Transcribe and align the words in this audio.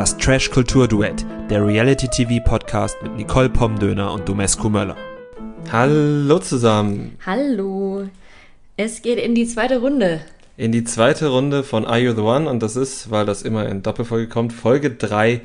Das 0.00 0.16
Trash-Kultur-Duett, 0.16 1.26
der 1.50 1.62
Reality-TV-Podcast 1.62 3.02
mit 3.02 3.16
Nicole 3.16 3.50
Pomdöner 3.50 4.14
und 4.14 4.26
Domescu 4.26 4.70
Möller. 4.70 4.96
Hallo 5.70 6.38
zusammen. 6.38 7.18
Hallo. 7.26 8.08
Es 8.78 9.02
geht 9.02 9.18
in 9.18 9.34
die 9.34 9.46
zweite 9.46 9.80
Runde. 9.80 10.22
In 10.56 10.72
die 10.72 10.84
zweite 10.84 11.28
Runde 11.28 11.62
von 11.62 11.84
Are 11.84 11.98
You 11.98 12.14
the 12.14 12.22
One? 12.22 12.48
Und 12.48 12.62
das 12.62 12.76
ist, 12.76 13.10
weil 13.10 13.26
das 13.26 13.42
immer 13.42 13.68
in 13.68 13.82
Doppelfolge 13.82 14.28
kommt, 14.30 14.54
Folge 14.54 14.90
3 14.90 15.42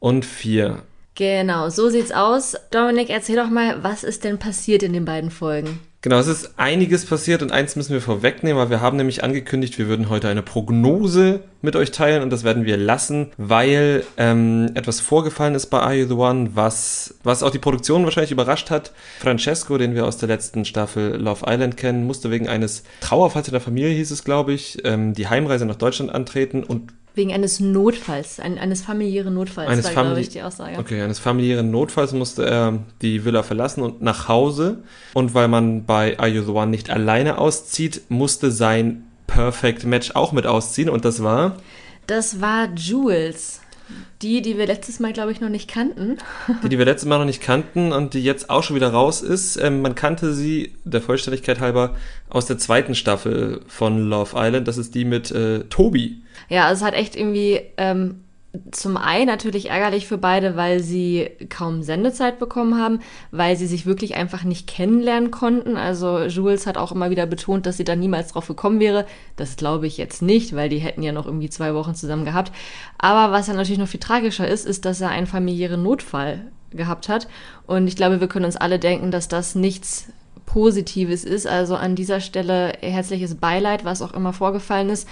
und 0.00 0.24
4. 0.24 0.78
Genau, 1.14 1.68
so 1.68 1.90
sieht's 1.90 2.10
aus. 2.10 2.56
Dominik, 2.70 3.10
erzähl 3.10 3.36
doch 3.36 3.50
mal, 3.50 3.84
was 3.84 4.04
ist 4.04 4.24
denn 4.24 4.38
passiert 4.38 4.82
in 4.82 4.94
den 4.94 5.04
beiden 5.04 5.30
Folgen? 5.30 5.80
Genau, 6.00 6.20
es 6.20 6.28
ist 6.28 6.52
einiges 6.58 7.06
passiert 7.06 7.42
und 7.42 7.50
eins 7.50 7.74
müssen 7.74 7.92
wir 7.92 8.00
vorwegnehmen, 8.00 8.56
weil 8.56 8.70
wir 8.70 8.80
haben 8.80 8.96
nämlich 8.96 9.24
angekündigt, 9.24 9.78
wir 9.78 9.88
würden 9.88 10.08
heute 10.08 10.28
eine 10.28 10.44
Prognose 10.44 11.40
mit 11.60 11.74
euch 11.74 11.90
teilen 11.90 12.22
und 12.22 12.30
das 12.30 12.44
werden 12.44 12.64
wir 12.64 12.76
lassen, 12.76 13.32
weil 13.36 14.04
ähm, 14.16 14.70
etwas 14.74 15.00
vorgefallen 15.00 15.56
ist 15.56 15.66
bei 15.66 15.80
Are 15.80 15.94
You 15.94 16.06
the 16.06 16.14
One, 16.14 16.50
was, 16.54 17.16
was 17.24 17.42
auch 17.42 17.50
die 17.50 17.58
Produktion 17.58 18.04
wahrscheinlich 18.04 18.30
überrascht 18.30 18.70
hat. 18.70 18.92
Francesco, 19.18 19.76
den 19.76 19.96
wir 19.96 20.06
aus 20.06 20.18
der 20.18 20.28
letzten 20.28 20.64
Staffel 20.64 21.16
Love 21.16 21.44
Island 21.48 21.76
kennen, 21.76 22.06
musste 22.06 22.30
wegen 22.30 22.48
eines 22.48 22.84
Trauerfalls 23.00 23.48
in 23.48 23.52
der 23.52 23.60
Familie, 23.60 23.90
hieß 23.90 24.12
es, 24.12 24.22
glaube 24.22 24.52
ich, 24.52 24.78
ähm, 24.84 25.14
die 25.14 25.26
Heimreise 25.26 25.66
nach 25.66 25.74
Deutschland 25.74 26.14
antreten 26.14 26.62
und 26.62 26.92
Wegen 27.14 27.32
eines 27.32 27.58
Notfalls, 27.58 28.38
ein, 28.38 28.58
eines 28.58 28.82
familiären 28.82 29.34
Notfalls, 29.34 29.68
eines 29.68 29.86
war, 29.86 29.92
Famili 29.92 30.14
glaube 30.14 30.20
ich, 30.20 30.28
die 30.28 30.42
Aussage. 30.42 30.78
Okay, 30.78 31.02
eines 31.02 31.18
familiären 31.18 31.70
Notfalls 31.70 32.12
musste 32.12 32.46
er 32.46 32.78
die 33.02 33.24
Villa 33.24 33.42
verlassen 33.42 33.82
und 33.82 34.02
nach 34.02 34.28
Hause. 34.28 34.82
Und 35.14 35.34
weil 35.34 35.48
man 35.48 35.84
bei 35.84 36.18
Are 36.18 36.28
You 36.28 36.42
the 36.42 36.52
One 36.52 36.68
nicht 36.68 36.90
alleine 36.90 37.38
auszieht, 37.38 38.02
musste 38.08 38.50
sein 38.50 39.04
Perfect 39.26 39.84
Match 39.84 40.12
auch 40.14 40.32
mit 40.32 40.46
ausziehen. 40.46 40.88
Und 40.88 41.04
das 41.04 41.22
war? 41.22 41.56
Das 42.06 42.40
war 42.40 42.68
Jules. 42.74 43.60
Die, 44.22 44.42
die 44.42 44.58
wir 44.58 44.66
letztes 44.66 45.00
Mal, 45.00 45.12
glaube 45.12 45.32
ich, 45.32 45.40
noch 45.40 45.48
nicht 45.48 45.70
kannten. 45.70 46.18
Die, 46.62 46.68
die 46.68 46.78
wir 46.78 46.84
letztes 46.84 47.08
Mal 47.08 47.18
noch 47.18 47.24
nicht 47.24 47.40
kannten 47.40 47.92
und 47.92 48.14
die 48.14 48.22
jetzt 48.22 48.50
auch 48.50 48.62
schon 48.62 48.76
wieder 48.76 48.90
raus 48.90 49.22
ist. 49.22 49.56
Ähm, 49.56 49.82
man 49.82 49.94
kannte 49.94 50.34
sie, 50.34 50.74
der 50.84 51.00
Vollständigkeit 51.00 51.60
halber, 51.60 51.94
aus 52.28 52.46
der 52.46 52.58
zweiten 52.58 52.94
Staffel 52.94 53.62
von 53.66 54.08
Love 54.08 54.36
Island. 54.36 54.68
Das 54.68 54.76
ist 54.76 54.94
die 54.94 55.04
mit 55.04 55.30
äh, 55.30 55.60
Tobi. 55.64 56.20
Ja, 56.48 56.66
also 56.66 56.84
es 56.84 56.86
hat 56.86 56.94
echt 56.94 57.16
irgendwie 57.16 57.60
ähm, 57.76 58.24
zum 58.70 58.96
einen 58.96 59.26
natürlich 59.26 59.68
ärgerlich 59.68 60.06
für 60.06 60.16
beide, 60.16 60.56
weil 60.56 60.80
sie 60.80 61.30
kaum 61.50 61.82
Sendezeit 61.82 62.38
bekommen 62.38 62.80
haben, 62.80 63.00
weil 63.30 63.56
sie 63.56 63.66
sich 63.66 63.84
wirklich 63.84 64.14
einfach 64.14 64.42
nicht 64.42 64.66
kennenlernen 64.66 65.30
konnten. 65.30 65.76
Also 65.76 66.24
Jules 66.24 66.66
hat 66.66 66.78
auch 66.78 66.90
immer 66.92 67.10
wieder 67.10 67.26
betont, 67.26 67.66
dass 67.66 67.76
sie 67.76 67.84
da 67.84 67.94
niemals 67.94 68.32
drauf 68.32 68.48
gekommen 68.48 68.80
wäre. 68.80 69.06
Das 69.36 69.56
glaube 69.56 69.86
ich 69.86 69.98
jetzt 69.98 70.22
nicht, 70.22 70.56
weil 70.56 70.70
die 70.70 70.78
hätten 70.78 71.02
ja 71.02 71.12
noch 71.12 71.26
irgendwie 71.26 71.50
zwei 71.50 71.74
Wochen 71.74 71.94
zusammen 71.94 72.24
gehabt. 72.24 72.50
Aber 72.96 73.32
was 73.32 73.48
ja 73.48 73.54
natürlich 73.54 73.78
noch 73.78 73.88
viel 73.88 74.00
tragischer 74.00 74.48
ist, 74.48 74.64
ist, 74.64 74.86
dass 74.86 75.00
er 75.02 75.10
einen 75.10 75.26
familiären 75.26 75.82
Notfall 75.82 76.40
gehabt 76.70 77.10
hat. 77.10 77.28
Und 77.66 77.86
ich 77.86 77.96
glaube, 77.96 78.20
wir 78.20 78.28
können 78.28 78.46
uns 78.46 78.56
alle 78.56 78.78
denken, 78.78 79.10
dass 79.10 79.28
das 79.28 79.54
nichts 79.56 80.08
Positives 80.46 81.24
ist. 81.24 81.46
Also 81.46 81.76
an 81.76 81.94
dieser 81.94 82.20
Stelle 82.20 82.72
herzliches 82.80 83.34
Beileid, 83.34 83.84
was 83.84 84.00
auch 84.00 84.14
immer 84.14 84.32
vorgefallen 84.32 84.88
ist. 84.88 85.06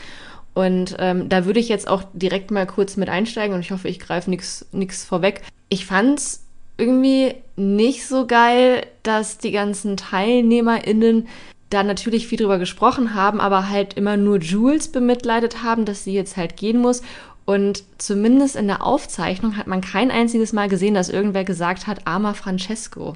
Und 0.56 0.96
ähm, 0.98 1.28
da 1.28 1.44
würde 1.44 1.60
ich 1.60 1.68
jetzt 1.68 1.86
auch 1.86 2.04
direkt 2.14 2.50
mal 2.50 2.66
kurz 2.66 2.96
mit 2.96 3.10
einsteigen 3.10 3.54
und 3.54 3.60
ich 3.60 3.72
hoffe, 3.72 3.88
ich 3.88 4.00
greife 4.00 4.30
nichts 4.30 5.04
vorweg. 5.04 5.42
Ich 5.68 5.84
fand's 5.84 6.46
irgendwie 6.78 7.34
nicht 7.56 8.06
so 8.06 8.26
geil, 8.26 8.86
dass 9.02 9.36
die 9.36 9.50
ganzen 9.52 9.98
TeilnehmerInnen 9.98 11.28
da 11.68 11.82
natürlich 11.82 12.26
viel 12.26 12.38
drüber 12.38 12.58
gesprochen 12.58 13.12
haben, 13.12 13.38
aber 13.38 13.68
halt 13.68 13.94
immer 13.98 14.16
nur 14.16 14.38
Jules 14.38 14.88
bemitleidet 14.88 15.62
haben, 15.62 15.84
dass 15.84 16.04
sie 16.04 16.14
jetzt 16.14 16.38
halt 16.38 16.56
gehen 16.56 16.80
muss. 16.80 17.02
Und 17.44 17.84
zumindest 17.98 18.56
in 18.56 18.66
der 18.66 18.82
Aufzeichnung 18.82 19.58
hat 19.58 19.66
man 19.66 19.82
kein 19.82 20.10
einziges 20.10 20.54
Mal 20.54 20.70
gesehen, 20.70 20.94
dass 20.94 21.10
irgendwer 21.10 21.44
gesagt 21.44 21.86
hat, 21.86 22.06
armer 22.06 22.32
Francesco. 22.32 23.14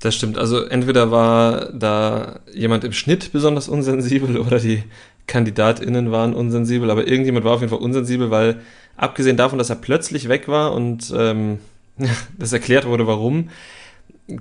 Das 0.00 0.16
stimmt. 0.16 0.38
Also 0.38 0.64
entweder 0.64 1.12
war 1.12 1.72
da 1.72 2.40
jemand 2.52 2.82
im 2.82 2.92
Schnitt 2.92 3.30
besonders 3.30 3.68
unsensibel 3.68 4.38
oder 4.38 4.58
die 4.58 4.82
KandidatInnen 5.26 6.12
waren 6.12 6.34
unsensibel, 6.34 6.90
aber 6.90 7.06
irgendjemand 7.06 7.44
war 7.44 7.54
auf 7.54 7.60
jeden 7.60 7.70
Fall 7.70 7.80
unsensibel, 7.80 8.30
weil 8.30 8.60
abgesehen 8.96 9.36
davon, 9.36 9.58
dass 9.58 9.70
er 9.70 9.76
plötzlich 9.76 10.28
weg 10.28 10.48
war 10.48 10.72
und 10.72 11.12
ähm, 11.16 11.58
das 12.38 12.52
erklärt 12.52 12.86
wurde, 12.86 13.06
warum, 13.06 13.50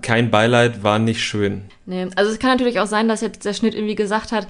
kein 0.01 0.31
Beileid 0.31 0.83
war 0.83 0.99
nicht 0.99 1.21
schön. 1.21 1.63
Nee, 1.85 2.07
also 2.15 2.31
es 2.31 2.39
kann 2.39 2.51
natürlich 2.51 2.79
auch 2.79 2.87
sein, 2.87 3.07
dass 3.07 3.21
jetzt 3.21 3.45
der 3.45 3.53
Schnitt 3.53 3.75
irgendwie 3.75 3.95
gesagt 3.95 4.31
hat, 4.31 4.47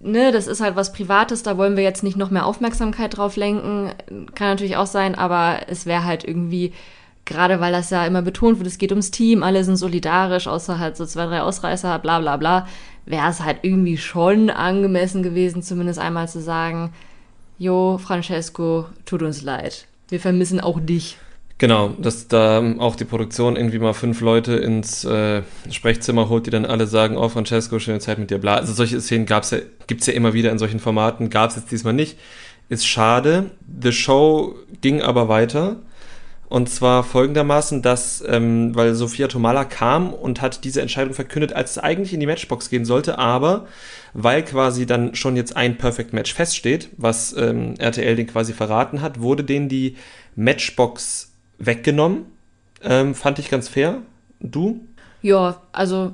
ne, 0.00 0.32
das 0.32 0.46
ist 0.46 0.60
halt 0.60 0.76
was 0.76 0.92
Privates, 0.92 1.42
da 1.42 1.56
wollen 1.56 1.76
wir 1.76 1.82
jetzt 1.82 2.02
nicht 2.02 2.16
noch 2.16 2.30
mehr 2.30 2.46
Aufmerksamkeit 2.46 3.16
drauf 3.16 3.36
lenken. 3.36 3.92
Kann 4.34 4.48
natürlich 4.48 4.76
auch 4.76 4.86
sein, 4.86 5.14
aber 5.14 5.60
es 5.68 5.86
wäre 5.86 6.04
halt 6.04 6.24
irgendwie, 6.24 6.72
gerade 7.24 7.60
weil 7.60 7.72
das 7.72 7.90
ja 7.90 8.04
immer 8.06 8.20
betont 8.20 8.58
wird, 8.58 8.66
es 8.66 8.78
geht 8.78 8.92
ums 8.92 9.10
Team, 9.10 9.42
alle 9.42 9.64
sind 9.64 9.76
solidarisch, 9.76 10.46
außer 10.46 10.78
halt 10.78 10.96
so 10.96 11.06
zwei, 11.06 11.26
drei 11.26 11.40
Ausreißer, 11.40 11.98
bla 11.98 12.20
bla 12.20 12.36
bla 12.36 12.66
wäre 13.06 13.30
es 13.30 13.40
halt 13.40 13.58
irgendwie 13.62 13.96
schon 13.96 14.50
angemessen 14.50 15.22
gewesen, 15.22 15.62
zumindest 15.62 15.98
einmal 15.98 16.28
zu 16.28 16.40
sagen, 16.40 16.92
Jo, 17.58 17.98
Francesco, 17.98 18.86
tut 19.04 19.22
uns 19.22 19.42
leid. 19.42 19.86
Wir 20.08 20.18
vermissen 20.18 20.60
auch 20.60 20.80
dich. 20.80 21.16
Genau, 21.58 21.88
dass 21.98 22.26
da 22.26 22.62
auch 22.78 22.96
die 22.96 23.04
Produktion 23.04 23.54
irgendwie 23.54 23.78
mal 23.78 23.92
fünf 23.92 24.20
Leute 24.20 24.54
ins 24.54 25.04
äh, 25.04 25.42
Sprechzimmer 25.70 26.28
holt, 26.28 26.46
die 26.46 26.50
dann 26.50 26.66
alle 26.66 26.88
sagen, 26.88 27.16
oh 27.16 27.28
Francesco, 27.28 27.78
schöne 27.78 28.00
Zeit 28.00 28.18
mit 28.18 28.30
dir, 28.30 28.38
bla. 28.38 28.56
Also 28.56 28.72
solche 28.72 29.00
Szenen 29.00 29.24
gab's 29.24 29.52
ja, 29.52 29.58
gibt's 29.86 30.06
ja 30.06 30.14
immer 30.14 30.34
wieder 30.34 30.50
in 30.50 30.58
solchen 30.58 30.80
Formaten, 30.80 31.30
gab's 31.30 31.54
jetzt 31.54 31.70
diesmal 31.70 31.92
nicht. 31.92 32.18
Ist 32.68 32.86
schade. 32.86 33.52
The 33.80 33.92
Show 33.92 34.56
ging 34.80 35.00
aber 35.00 35.28
weiter. 35.28 35.76
Und 36.48 36.68
zwar 36.68 37.04
folgendermaßen, 37.04 37.82
dass, 37.82 38.22
ähm, 38.26 38.74
weil 38.74 38.94
Sophia 38.94 39.28
Tomala 39.28 39.64
kam 39.64 40.12
und 40.12 40.40
hat 40.40 40.64
diese 40.64 40.82
Entscheidung 40.82 41.14
verkündet, 41.14 41.52
als 41.52 41.72
es 41.72 41.78
eigentlich 41.78 42.12
in 42.12 42.20
die 42.20 42.26
Matchbox 42.26 42.70
gehen 42.70 42.84
sollte, 42.84 43.18
aber 43.18 43.66
weil 44.12 44.44
quasi 44.44 44.86
dann 44.86 45.14
schon 45.14 45.36
jetzt 45.36 45.56
ein 45.56 45.78
Perfect 45.78 46.12
Match 46.12 46.32
feststeht, 46.32 46.90
was 46.96 47.34
ähm, 47.36 47.74
RTL 47.78 48.14
den 48.14 48.26
quasi 48.26 48.52
verraten 48.52 49.00
hat, 49.00 49.20
wurde 49.20 49.42
denen 49.42 49.68
die 49.68 49.96
Matchbox 50.36 51.32
weggenommen. 51.58 52.26
Ähm, 52.82 53.14
fand 53.14 53.38
ich 53.38 53.50
ganz 53.50 53.68
fair. 53.68 54.02
Du? 54.40 54.80
Ja, 55.22 55.62
also 55.72 56.12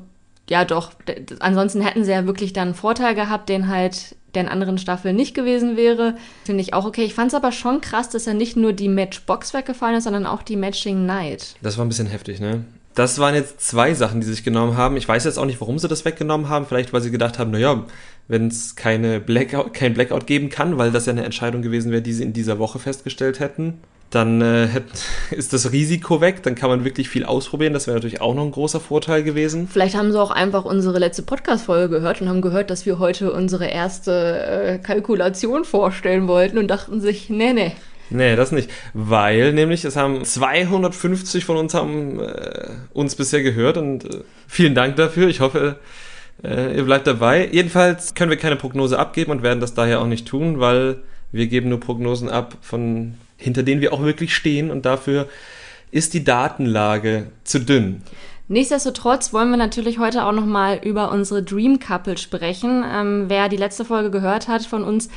ja 0.51 0.65
doch. 0.65 0.91
Ansonsten 1.39 1.81
hätten 1.81 2.05
sie 2.05 2.11
ja 2.11 2.27
wirklich 2.27 2.53
dann 2.53 2.69
einen 2.69 2.75
Vorteil 2.75 3.15
gehabt, 3.15 3.49
den 3.49 3.69
halt 3.69 4.17
der 4.35 4.43
in 4.43 4.49
anderen 4.49 4.79
Staffeln 4.79 5.17
nicht 5.17 5.35
gewesen 5.35 5.77
wäre. 5.77 6.17
Finde 6.45 6.61
ich 6.61 6.75
auch 6.75 6.85
okay. 6.85 7.05
Ich 7.05 7.15
fand 7.15 7.29
es 7.29 7.35
aber 7.35 7.53
schon 7.53 7.81
krass, 7.81 8.11
dass 8.11 8.27
er 8.27 8.35
nicht 8.35 8.57
nur 8.57 8.73
die 8.73 8.89
Matchbox 8.89 9.55
weggefallen 9.55 9.97
ist, 9.97 10.05
sondern 10.05 10.27
auch 10.27 10.43
die 10.43 10.57
Matching 10.57 11.07
Night. 11.07 11.57
Das 11.63 11.79
war 11.79 11.85
ein 11.85 11.89
bisschen 11.89 12.07
heftig, 12.07 12.41
ne? 12.41 12.65
Das 12.95 13.19
waren 13.19 13.35
jetzt 13.35 13.61
zwei 13.61 13.95
Sachen, 13.95 14.21
die 14.21 14.27
sich 14.27 14.45
genommen 14.45 14.77
haben. 14.77 14.97
Ich 14.97 15.09
weiß 15.09 15.25
jetzt 15.25 15.39
auch 15.39 15.47
nicht, 15.47 15.61
warum 15.61 15.79
sie 15.79 15.89
das 15.89 16.05
weggenommen 16.05 16.49
haben. 16.49 16.67
Vielleicht, 16.67 16.93
weil 16.93 17.01
sie 17.01 17.13
gedacht 17.13 17.39
haben, 17.39 17.53
naja, 17.53 17.85
wenn 18.27 18.49
es 18.49 18.75
keine 18.75 19.21
Blackout, 19.21 19.73
kein 19.75 19.95
Blackout 19.95 20.27
geben 20.27 20.49
kann, 20.49 20.79
weil 20.79 20.91
das 20.91 21.07
ja 21.07 21.13
eine 21.13 21.25
Entscheidung 21.25 21.63
gewesen 21.63 21.93
wäre, 21.93 22.03
die 22.03 22.13
sie 22.13 22.25
in 22.25 22.33
dieser 22.33 22.59
Woche 22.59 22.79
festgestellt 22.81 23.39
hätten, 23.39 23.79
dann 24.11 24.41
äh, 24.43 24.69
ist 25.31 25.53
das 25.53 25.73
Risiko 25.73 26.21
weg, 26.21 26.43
dann 26.43 26.55
kann 26.55 26.69
man 26.69 26.85
wirklich 26.85 27.09
viel 27.09 27.25
ausprobieren. 27.25 27.73
Das 27.73 27.87
wäre 27.87 27.97
natürlich 27.97 28.21
auch 28.21 28.35
noch 28.35 28.45
ein 28.45 28.51
großer 28.51 28.81
Vorteil 28.81 29.23
gewesen. 29.23 29.69
Vielleicht 29.69 29.95
haben 29.95 30.13
sie 30.13 30.21
auch 30.21 30.31
einfach 30.31 30.65
unsere 30.65 30.99
letzte 30.99 31.23
Podcast-Folge 31.23 31.89
gehört 31.89 32.21
und 32.21 32.29
haben 32.29 32.43
gehört, 32.43 32.71
dass 32.71 32.87
wir 32.87 32.99
heute 32.99 33.33
unsere 33.33 33.67
erste 33.67 34.43
äh, 34.43 34.79
Kalkulation 34.79 35.65
vorstellen 35.65 36.29
wollten 36.29 36.59
und 36.59 36.69
dachten 36.69 37.01
sich, 37.01 37.31
nee, 37.31 37.53
nee. 37.53 37.73
Nee, 38.11 38.35
das 38.35 38.51
nicht. 38.51 38.69
Weil 38.93 39.53
nämlich 39.53 39.85
es 39.85 39.95
haben 39.95 40.25
250 40.25 41.45
von 41.45 41.57
uns 41.57 41.75
haben 41.75 42.19
äh, 42.19 42.71
uns 42.93 43.15
bisher 43.15 43.43
gehört 43.43 43.77
und 43.77 44.05
äh, 44.05 44.19
vielen 44.49 44.75
Dank 44.75 44.97
dafür. 44.97 45.29
Ich 45.29 45.39
hoffe, 45.39 45.79
äh, 46.43 46.77
ihr 46.77 46.85
bleibt 46.85 47.07
dabei. 47.07 47.49
Jedenfalls 47.53 48.15
können 48.15 48.31
wir 48.31 48.37
keine 48.37 48.57
Prognose 48.57 48.99
abgeben 48.99 49.31
und 49.31 49.45
werden 49.45 49.61
das 49.61 49.75
daher 49.75 50.01
auch 50.01 50.07
nicht 50.07 50.27
tun, 50.27 50.59
weil 50.59 50.97
wir 51.31 51.47
geben 51.47 51.69
nur 51.69 51.79
Prognosen 51.79 52.29
ab 52.29 52.57
von 52.61 53.15
hinter 53.41 53.63
denen 53.63 53.81
wir 53.81 53.93
auch 53.93 54.03
wirklich 54.03 54.35
stehen 54.35 54.71
und 54.71 54.87
dafür 54.87 55.29
ist 55.91 56.15
die 56.15 56.23
Datenlage 56.25 57.27
zu 57.45 57.61
dünn. 57.61 58.03
Nichtsdestotrotz 58.49 59.33
wollen 59.33 59.51
wir 59.51 59.57
natürlich 59.57 59.99
heute 59.99 60.25
auch 60.25 60.33
nochmal 60.33 60.81
über 60.83 61.13
unsere 61.13 61.43
Dream 61.43 61.79
Couple 61.79 62.19
sprechen. 62.19 62.85
Ähm, 62.85 63.25
wer 63.29 63.49
die 63.49 63.57
letzte 63.57 63.85
Folge 63.85 64.11
gehört 64.11 64.49
hat 64.49 64.67
von 64.67 64.83
uns, 64.83 65.09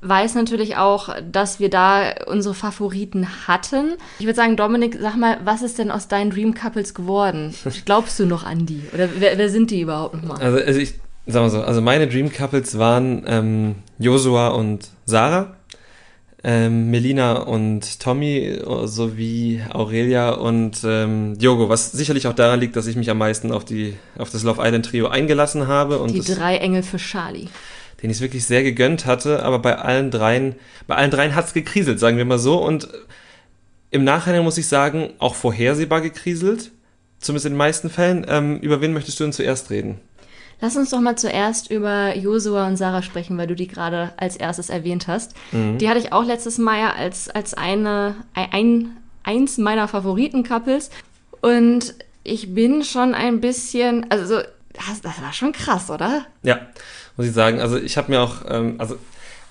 weiß 0.00 0.34
natürlich 0.34 0.76
auch, 0.76 1.14
dass 1.30 1.60
wir 1.60 1.70
da 1.70 2.12
unsere 2.26 2.54
Favoriten 2.54 3.28
hatten. 3.46 3.94
Ich 4.18 4.26
würde 4.26 4.36
sagen, 4.36 4.56
Dominik, 4.56 4.98
sag 5.00 5.16
mal, 5.16 5.38
was 5.44 5.62
ist 5.62 5.78
denn 5.78 5.92
aus 5.92 6.08
deinen 6.08 6.30
Dream 6.30 6.54
Couples 6.54 6.92
geworden? 6.92 7.54
Glaubst 7.84 8.18
du 8.18 8.26
noch 8.26 8.44
an 8.44 8.66
die? 8.66 8.82
Oder 8.92 9.08
wer, 9.16 9.38
wer 9.38 9.48
sind 9.48 9.70
die 9.70 9.80
überhaupt 9.80 10.16
nochmal? 10.16 10.42
Also, 10.42 10.58
also 10.58 10.80
ich 10.80 10.94
sag 11.26 11.42
mal 11.42 11.50
so, 11.50 11.62
also 11.62 11.80
meine 11.80 12.08
Dream 12.08 12.32
Couples 12.32 12.78
waren 12.78 13.22
ähm, 13.26 13.74
Joshua 13.98 14.48
und 14.48 14.88
Sarah 15.04 15.54
ähm, 16.44 16.90
Melina 16.90 17.34
und 17.34 18.00
Tommy 18.00 18.58
sowie 18.84 19.62
Aurelia 19.70 20.30
und 20.30 20.78
ähm, 20.84 21.38
Diogo, 21.38 21.68
was 21.68 21.92
sicherlich 21.92 22.26
auch 22.26 22.34
daran 22.34 22.58
liegt, 22.58 22.74
dass 22.74 22.88
ich 22.88 22.96
mich 22.96 23.10
am 23.10 23.18
meisten 23.18 23.52
auf, 23.52 23.64
die, 23.64 23.96
auf 24.18 24.30
das 24.30 24.42
Love 24.42 24.60
Island 24.62 24.86
Trio 24.86 25.06
eingelassen 25.06 25.68
habe. 25.68 25.98
Und 25.98 26.12
die 26.12 26.20
drei 26.20 26.56
Engel 26.56 26.82
für 26.82 26.96
Charlie. 26.96 27.48
Den 28.02 28.10
ich 28.10 28.16
es 28.16 28.20
wirklich 28.20 28.44
sehr 28.44 28.64
gegönnt 28.64 29.06
hatte, 29.06 29.44
aber 29.44 29.60
bei 29.60 29.78
allen 29.78 30.10
dreien, 30.10 30.56
bei 30.88 30.96
allen 30.96 31.12
dreien 31.12 31.36
hat's 31.36 31.54
gekriselt, 31.54 32.00
sagen 32.00 32.16
wir 32.16 32.24
mal 32.24 32.40
so. 32.40 32.60
Und 32.60 32.88
im 33.92 34.02
Nachhinein 34.02 34.42
muss 34.42 34.58
ich 34.58 34.66
sagen, 34.66 35.10
auch 35.18 35.36
vorhersehbar 35.36 36.00
gekriselt, 36.00 36.72
zumindest 37.20 37.46
in 37.46 37.52
den 37.52 37.58
meisten 37.58 37.88
Fällen. 37.88 38.26
Ähm, 38.28 38.58
über 38.58 38.80
wen 38.80 38.92
möchtest 38.92 39.20
du 39.20 39.24
denn 39.24 39.32
zuerst 39.32 39.70
reden? 39.70 40.00
Lass 40.62 40.76
uns 40.76 40.90
doch 40.90 41.00
mal 41.00 41.16
zuerst 41.16 41.72
über 41.72 42.16
Josua 42.16 42.68
und 42.68 42.76
Sarah 42.76 43.02
sprechen, 43.02 43.36
weil 43.36 43.48
du 43.48 43.56
die 43.56 43.66
gerade 43.66 44.12
als 44.16 44.36
erstes 44.36 44.70
erwähnt 44.70 45.08
hast. 45.08 45.34
Mhm. 45.50 45.78
Die 45.78 45.88
hatte 45.88 45.98
ich 45.98 46.12
auch 46.12 46.24
letztes 46.24 46.56
Mal 46.56 46.78
ja 46.78 46.90
als, 46.92 47.28
als 47.28 47.54
eine, 47.54 48.14
ein, 48.32 48.96
eins 49.24 49.58
meiner 49.58 49.88
Favoriten-Couples. 49.88 50.90
Und 51.40 51.94
ich 52.22 52.54
bin 52.54 52.84
schon 52.84 53.12
ein 53.12 53.40
bisschen, 53.40 54.06
also 54.08 54.36
das, 54.36 55.00
das 55.02 55.20
war 55.20 55.32
schon 55.32 55.50
krass, 55.50 55.90
oder? 55.90 56.26
Ja, 56.44 56.60
muss 57.16 57.26
ich 57.26 57.32
sagen. 57.32 57.60
Also 57.60 57.76
ich 57.76 57.96
habe 57.96 58.12
mir 58.12 58.20
auch, 58.20 58.36
ähm, 58.48 58.76
also 58.78 58.94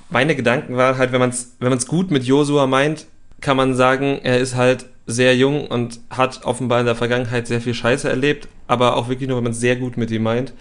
meine 0.09 0.33
Gedanken 0.33 0.77
waren 0.77 0.97
halt, 0.97 1.11
wenn 1.11 1.19
man 1.19 1.31
es 1.31 1.55
wenn 1.59 1.71
man's 1.71 1.87
gut 1.87 2.09
mit 2.09 2.23
Josua 2.23 2.67
meint, 2.67 3.05
kann 3.41 3.57
man 3.57 3.75
sagen, 3.75 4.21
er 4.23 4.39
ist 4.39 4.55
halt 4.55 4.85
sehr 5.07 5.35
jung 5.35 5.67
und 5.67 5.99
hat 6.09 6.45
offenbar 6.45 6.79
in 6.79 6.85
der 6.85 6.95
Vergangenheit 6.95 7.47
sehr 7.47 7.59
viel 7.59 7.73
Scheiße 7.73 8.07
erlebt, 8.07 8.47
aber 8.67 8.95
auch 8.95 9.09
wirklich 9.09 9.27
nur, 9.27 9.35
wenn 9.35 9.43
man 9.43 9.51
es 9.51 9.59
sehr 9.59 9.75
gut 9.75 9.97
mit 9.97 10.09
ihm 10.09 10.23
meint. 10.23 10.53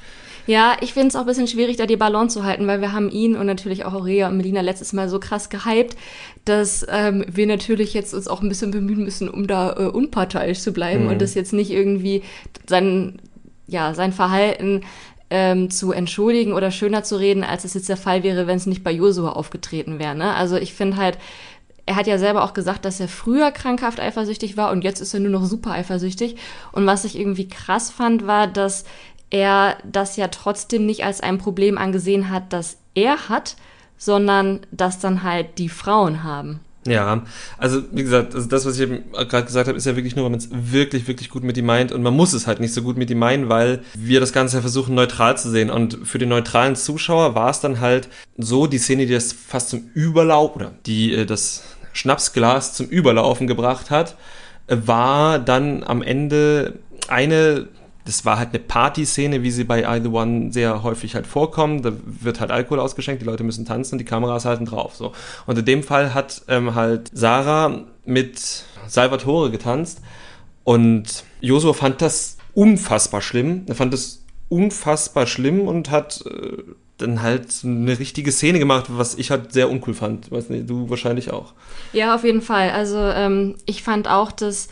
Ja, 0.46 0.76
ich 0.80 0.92
finde 0.92 1.08
es 1.08 1.16
auch 1.16 1.20
ein 1.20 1.26
bisschen 1.26 1.46
schwierig, 1.46 1.76
da 1.76 1.86
die 1.86 1.96
Balance 1.96 2.38
zu 2.38 2.44
halten, 2.44 2.66
weil 2.66 2.80
wir 2.80 2.92
haben 2.92 3.10
ihn 3.10 3.36
und 3.36 3.46
natürlich 3.46 3.84
auch 3.84 3.94
Aurea 3.94 4.28
und 4.28 4.36
Melina 4.36 4.60
letztes 4.60 4.92
Mal 4.92 5.08
so 5.08 5.20
krass 5.20 5.48
gehypt, 5.50 5.96
dass 6.44 6.86
ähm, 6.90 7.24
wir 7.30 7.46
natürlich 7.46 7.94
jetzt 7.94 8.14
uns 8.14 8.28
auch 8.28 8.42
ein 8.42 8.48
bisschen 8.48 8.70
bemühen 8.70 9.04
müssen, 9.04 9.28
um 9.28 9.46
da 9.46 9.72
äh, 9.72 9.86
unparteiisch 9.86 10.60
zu 10.60 10.72
bleiben 10.72 11.04
mhm. 11.04 11.10
und 11.10 11.22
das 11.22 11.34
jetzt 11.34 11.52
nicht 11.52 11.70
irgendwie 11.70 12.22
sein, 12.68 13.20
ja, 13.66 13.94
sein 13.94 14.12
Verhalten 14.12 14.82
ähm, 15.30 15.70
zu 15.70 15.92
entschuldigen 15.92 16.52
oder 16.52 16.70
schöner 16.70 17.04
zu 17.04 17.16
reden, 17.16 17.44
als 17.44 17.64
es 17.64 17.74
jetzt 17.74 17.88
der 17.88 17.96
Fall 17.96 18.22
wäre, 18.22 18.46
wenn 18.46 18.56
es 18.56 18.66
nicht 18.66 18.82
bei 18.82 18.90
Josua 18.90 19.30
aufgetreten 19.30 19.98
wäre. 19.98 20.14
Ne? 20.14 20.34
Also 20.34 20.56
ich 20.56 20.74
finde 20.74 20.96
halt, 20.96 21.18
er 21.86 21.96
hat 21.96 22.06
ja 22.06 22.18
selber 22.18 22.44
auch 22.44 22.52
gesagt, 22.52 22.84
dass 22.84 23.00
er 23.00 23.08
früher 23.08 23.50
krankhaft 23.50 24.00
eifersüchtig 24.00 24.56
war 24.56 24.70
und 24.70 24.84
jetzt 24.84 25.00
ist 25.00 25.14
er 25.14 25.20
nur 25.20 25.30
noch 25.30 25.44
super 25.44 25.72
eifersüchtig. 25.72 26.36
Und 26.72 26.86
was 26.86 27.04
ich 27.04 27.18
irgendwie 27.18 27.48
krass 27.48 27.90
fand, 27.90 28.26
war, 28.26 28.46
dass 28.46 28.84
er 29.30 29.76
das 29.84 30.16
ja 30.16 30.28
trotzdem 30.28 30.86
nicht 30.86 31.04
als 31.04 31.20
ein 31.20 31.38
Problem 31.38 31.78
angesehen 31.78 32.30
hat, 32.30 32.52
das 32.52 32.78
er 32.94 33.28
hat, 33.28 33.56
sondern 33.96 34.60
das 34.70 34.98
dann 34.98 35.22
halt 35.22 35.58
die 35.58 35.68
Frauen 35.68 36.22
haben. 36.22 36.60
Ja, 36.86 37.24
also 37.58 37.82
wie 37.92 38.02
gesagt, 38.02 38.34
also 38.34 38.48
das, 38.48 38.64
was 38.64 38.76
ich 38.76 38.82
eben 38.82 39.12
gerade 39.12 39.44
gesagt 39.44 39.68
habe, 39.68 39.76
ist 39.76 39.84
ja 39.84 39.96
wirklich 39.96 40.16
nur, 40.16 40.24
wenn 40.24 40.32
man 40.32 40.40
es 40.40 40.48
wirklich, 40.50 41.06
wirklich 41.06 41.28
gut 41.28 41.44
mit 41.44 41.58
ihm 41.58 41.66
meint 41.66 41.92
und 41.92 42.02
man 42.02 42.14
muss 42.14 42.32
es 42.32 42.46
halt 42.46 42.58
nicht 42.58 42.72
so 42.72 42.80
gut 42.80 42.96
mit 42.96 43.10
ihm 43.10 43.18
meinen, 43.18 43.50
weil 43.50 43.80
wir 43.94 44.18
das 44.18 44.32
Ganze 44.32 44.56
ja 44.56 44.60
versuchen 44.62 44.94
neutral 44.94 45.36
zu 45.36 45.50
sehen 45.50 45.68
und 45.68 45.98
für 46.04 46.18
den 46.18 46.30
neutralen 46.30 46.76
Zuschauer 46.76 47.34
war 47.34 47.50
es 47.50 47.60
dann 47.60 47.80
halt 47.80 48.08
so, 48.38 48.66
die 48.66 48.78
Szene, 48.78 49.04
die 49.04 49.12
das 49.12 49.34
fast 49.34 49.68
zum 49.68 49.90
Überlauf 49.92 50.56
oder 50.56 50.72
die 50.86 51.12
äh, 51.14 51.26
das 51.26 51.64
Schnapsglas 51.92 52.72
zum 52.72 52.86
Überlaufen 52.86 53.46
gebracht 53.46 53.90
hat, 53.90 54.16
äh, 54.66 54.76
war 54.86 55.38
dann 55.38 55.84
am 55.84 56.00
Ende 56.00 56.78
eine 57.08 57.68
das 58.04 58.24
war 58.24 58.38
halt 58.38 58.50
eine 58.50 58.58
Partyszene, 58.58 59.42
wie 59.42 59.50
sie 59.50 59.64
bei 59.64 59.82
I 59.82 60.02
The 60.02 60.08
One 60.08 60.52
sehr 60.52 60.82
häufig 60.82 61.14
halt 61.14 61.26
vorkommen. 61.26 61.82
Da 61.82 61.92
wird 62.04 62.40
halt 62.40 62.50
Alkohol 62.50 62.80
ausgeschenkt, 62.80 63.22
die 63.22 63.26
Leute 63.26 63.44
müssen 63.44 63.64
tanzen, 63.64 63.98
die 63.98 64.04
Kameras 64.04 64.44
halten 64.44 64.64
drauf. 64.64 64.96
So. 64.96 65.12
Und 65.46 65.58
in 65.58 65.64
dem 65.64 65.82
Fall 65.82 66.14
hat 66.14 66.42
ähm, 66.48 66.74
halt 66.74 67.10
Sarah 67.12 67.84
mit 68.04 68.64
Salvatore 68.86 69.50
getanzt 69.50 70.00
und 70.64 71.24
Joshua 71.40 71.72
fand 71.72 72.02
das 72.02 72.38
unfassbar 72.54 73.22
schlimm. 73.22 73.64
Er 73.68 73.74
fand 73.74 73.92
das 73.92 74.24
unfassbar 74.48 75.26
schlimm 75.26 75.68
und 75.68 75.90
hat 75.90 76.24
äh, 76.26 76.62
dann 76.98 77.22
halt 77.22 77.48
eine 77.64 77.98
richtige 77.98 78.32
Szene 78.32 78.58
gemacht, 78.58 78.86
was 78.88 79.14
ich 79.14 79.30
halt 79.30 79.52
sehr 79.52 79.70
uncool 79.70 79.94
fand. 79.94 80.30
Weiß 80.30 80.50
nicht, 80.50 80.68
du 80.68 80.90
wahrscheinlich 80.90 81.30
auch. 81.32 81.54
Ja, 81.92 82.14
auf 82.14 82.24
jeden 82.24 82.42
Fall. 82.42 82.70
Also 82.70 82.98
ähm, 82.98 83.56
ich 83.66 83.82
fand 83.82 84.08
auch, 84.08 84.32
dass 84.32 84.68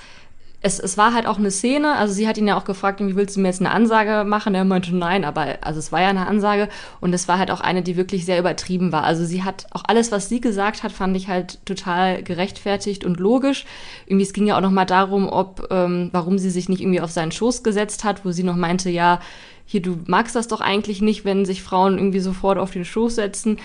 es, 0.60 0.80
es 0.80 0.98
war 0.98 1.14
halt 1.14 1.26
auch 1.26 1.38
eine 1.38 1.52
Szene, 1.52 1.94
also 1.94 2.12
sie 2.12 2.26
hat 2.26 2.36
ihn 2.36 2.48
ja 2.48 2.58
auch 2.58 2.64
gefragt, 2.64 2.98
wie 2.98 3.14
willst 3.14 3.36
du 3.36 3.40
mir 3.40 3.46
jetzt 3.46 3.60
eine 3.60 3.70
Ansage 3.70 4.24
machen? 4.28 4.56
Er 4.56 4.64
meinte 4.64 4.94
nein, 4.94 5.24
aber 5.24 5.58
also 5.60 5.78
es 5.78 5.92
war 5.92 6.00
ja 6.00 6.08
eine 6.08 6.26
Ansage 6.26 6.68
und 7.00 7.12
es 7.12 7.28
war 7.28 7.38
halt 7.38 7.52
auch 7.52 7.60
eine, 7.60 7.82
die 7.82 7.96
wirklich 7.96 8.24
sehr 8.24 8.40
übertrieben 8.40 8.90
war. 8.90 9.04
Also 9.04 9.24
sie 9.24 9.44
hat 9.44 9.66
auch 9.70 9.84
alles, 9.86 10.10
was 10.10 10.28
sie 10.28 10.40
gesagt 10.40 10.82
hat, 10.82 10.90
fand 10.90 11.16
ich 11.16 11.28
halt 11.28 11.64
total 11.64 12.24
gerechtfertigt 12.24 13.04
und 13.04 13.20
logisch. 13.20 13.66
Irgendwie 14.06 14.24
es 14.24 14.32
ging 14.32 14.46
ja 14.46 14.56
auch 14.56 14.60
noch 14.60 14.72
mal 14.72 14.84
darum, 14.84 15.28
ob 15.28 15.68
ähm, 15.70 16.08
warum 16.12 16.38
sie 16.38 16.50
sich 16.50 16.68
nicht 16.68 16.80
irgendwie 16.80 17.00
auf 17.00 17.12
seinen 17.12 17.30
Schoß 17.30 17.62
gesetzt 17.62 18.02
hat, 18.02 18.24
wo 18.24 18.32
sie 18.32 18.42
noch 18.42 18.56
meinte, 18.56 18.90
ja 18.90 19.20
hier 19.70 19.82
du 19.82 19.98
magst 20.06 20.34
das 20.34 20.48
doch 20.48 20.62
eigentlich 20.62 21.02
nicht, 21.02 21.26
wenn 21.26 21.44
sich 21.44 21.62
Frauen 21.62 21.98
irgendwie 21.98 22.20
sofort 22.20 22.56
auf 22.56 22.70
den 22.70 22.86
Schoß 22.86 23.16
setzen. 23.16 23.58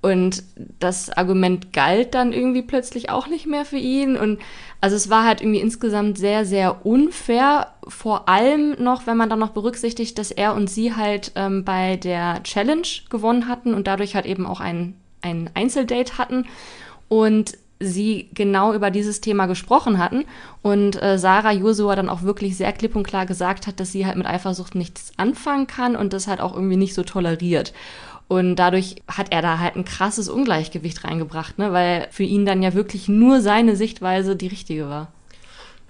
Und 0.00 0.44
das 0.78 1.10
Argument 1.10 1.72
galt 1.72 2.14
dann 2.14 2.32
irgendwie 2.32 2.62
plötzlich 2.62 3.10
auch 3.10 3.26
nicht 3.26 3.46
mehr 3.46 3.64
für 3.64 3.78
ihn. 3.78 4.16
Und 4.16 4.38
also 4.80 4.94
es 4.94 5.10
war 5.10 5.24
halt 5.24 5.40
irgendwie 5.40 5.60
insgesamt 5.60 6.18
sehr, 6.18 6.44
sehr 6.44 6.86
unfair. 6.86 7.72
Vor 7.88 8.28
allem 8.28 8.76
noch, 8.78 9.06
wenn 9.08 9.16
man 9.16 9.28
dann 9.28 9.40
noch 9.40 9.50
berücksichtigt, 9.50 10.16
dass 10.18 10.30
er 10.30 10.54
und 10.54 10.70
sie 10.70 10.94
halt 10.94 11.32
ähm, 11.34 11.64
bei 11.64 11.96
der 11.96 12.42
Challenge 12.44 12.86
gewonnen 13.10 13.48
hatten 13.48 13.74
und 13.74 13.88
dadurch 13.88 14.14
halt 14.14 14.26
eben 14.26 14.46
auch 14.46 14.60
ein, 14.60 14.94
ein 15.20 15.50
Einzeldate 15.54 16.16
hatten. 16.16 16.46
Und 17.08 17.58
sie 17.80 18.28
genau 18.34 18.74
über 18.74 18.90
dieses 18.90 19.20
Thema 19.20 19.46
gesprochen 19.46 19.98
hatten 19.98 20.24
und 20.62 21.00
äh, 21.00 21.18
Sarah 21.18 21.52
Josua 21.52 21.94
dann 21.94 22.08
auch 22.08 22.22
wirklich 22.22 22.56
sehr 22.56 22.72
klipp 22.72 22.96
und 22.96 23.04
klar 23.04 23.26
gesagt 23.26 23.66
hat, 23.66 23.78
dass 23.78 23.92
sie 23.92 24.04
halt 24.04 24.16
mit 24.16 24.26
Eifersucht 24.26 24.74
nichts 24.74 25.12
anfangen 25.16 25.66
kann 25.66 25.94
und 25.94 26.12
das 26.12 26.26
halt 26.26 26.40
auch 26.40 26.54
irgendwie 26.54 26.76
nicht 26.76 26.94
so 26.94 27.04
toleriert. 27.04 27.72
Und 28.28 28.56
dadurch 28.56 28.96
hat 29.08 29.32
er 29.32 29.40
da 29.40 29.58
halt 29.58 29.76
ein 29.76 29.86
krasses 29.86 30.28
Ungleichgewicht 30.28 31.02
reingebracht, 31.04 31.58
ne? 31.58 31.72
weil 31.72 32.08
für 32.10 32.24
ihn 32.24 32.44
dann 32.44 32.62
ja 32.62 32.74
wirklich 32.74 33.08
nur 33.08 33.40
seine 33.40 33.74
Sichtweise 33.74 34.36
die 34.36 34.48
richtige 34.48 34.88
war. 34.88 35.08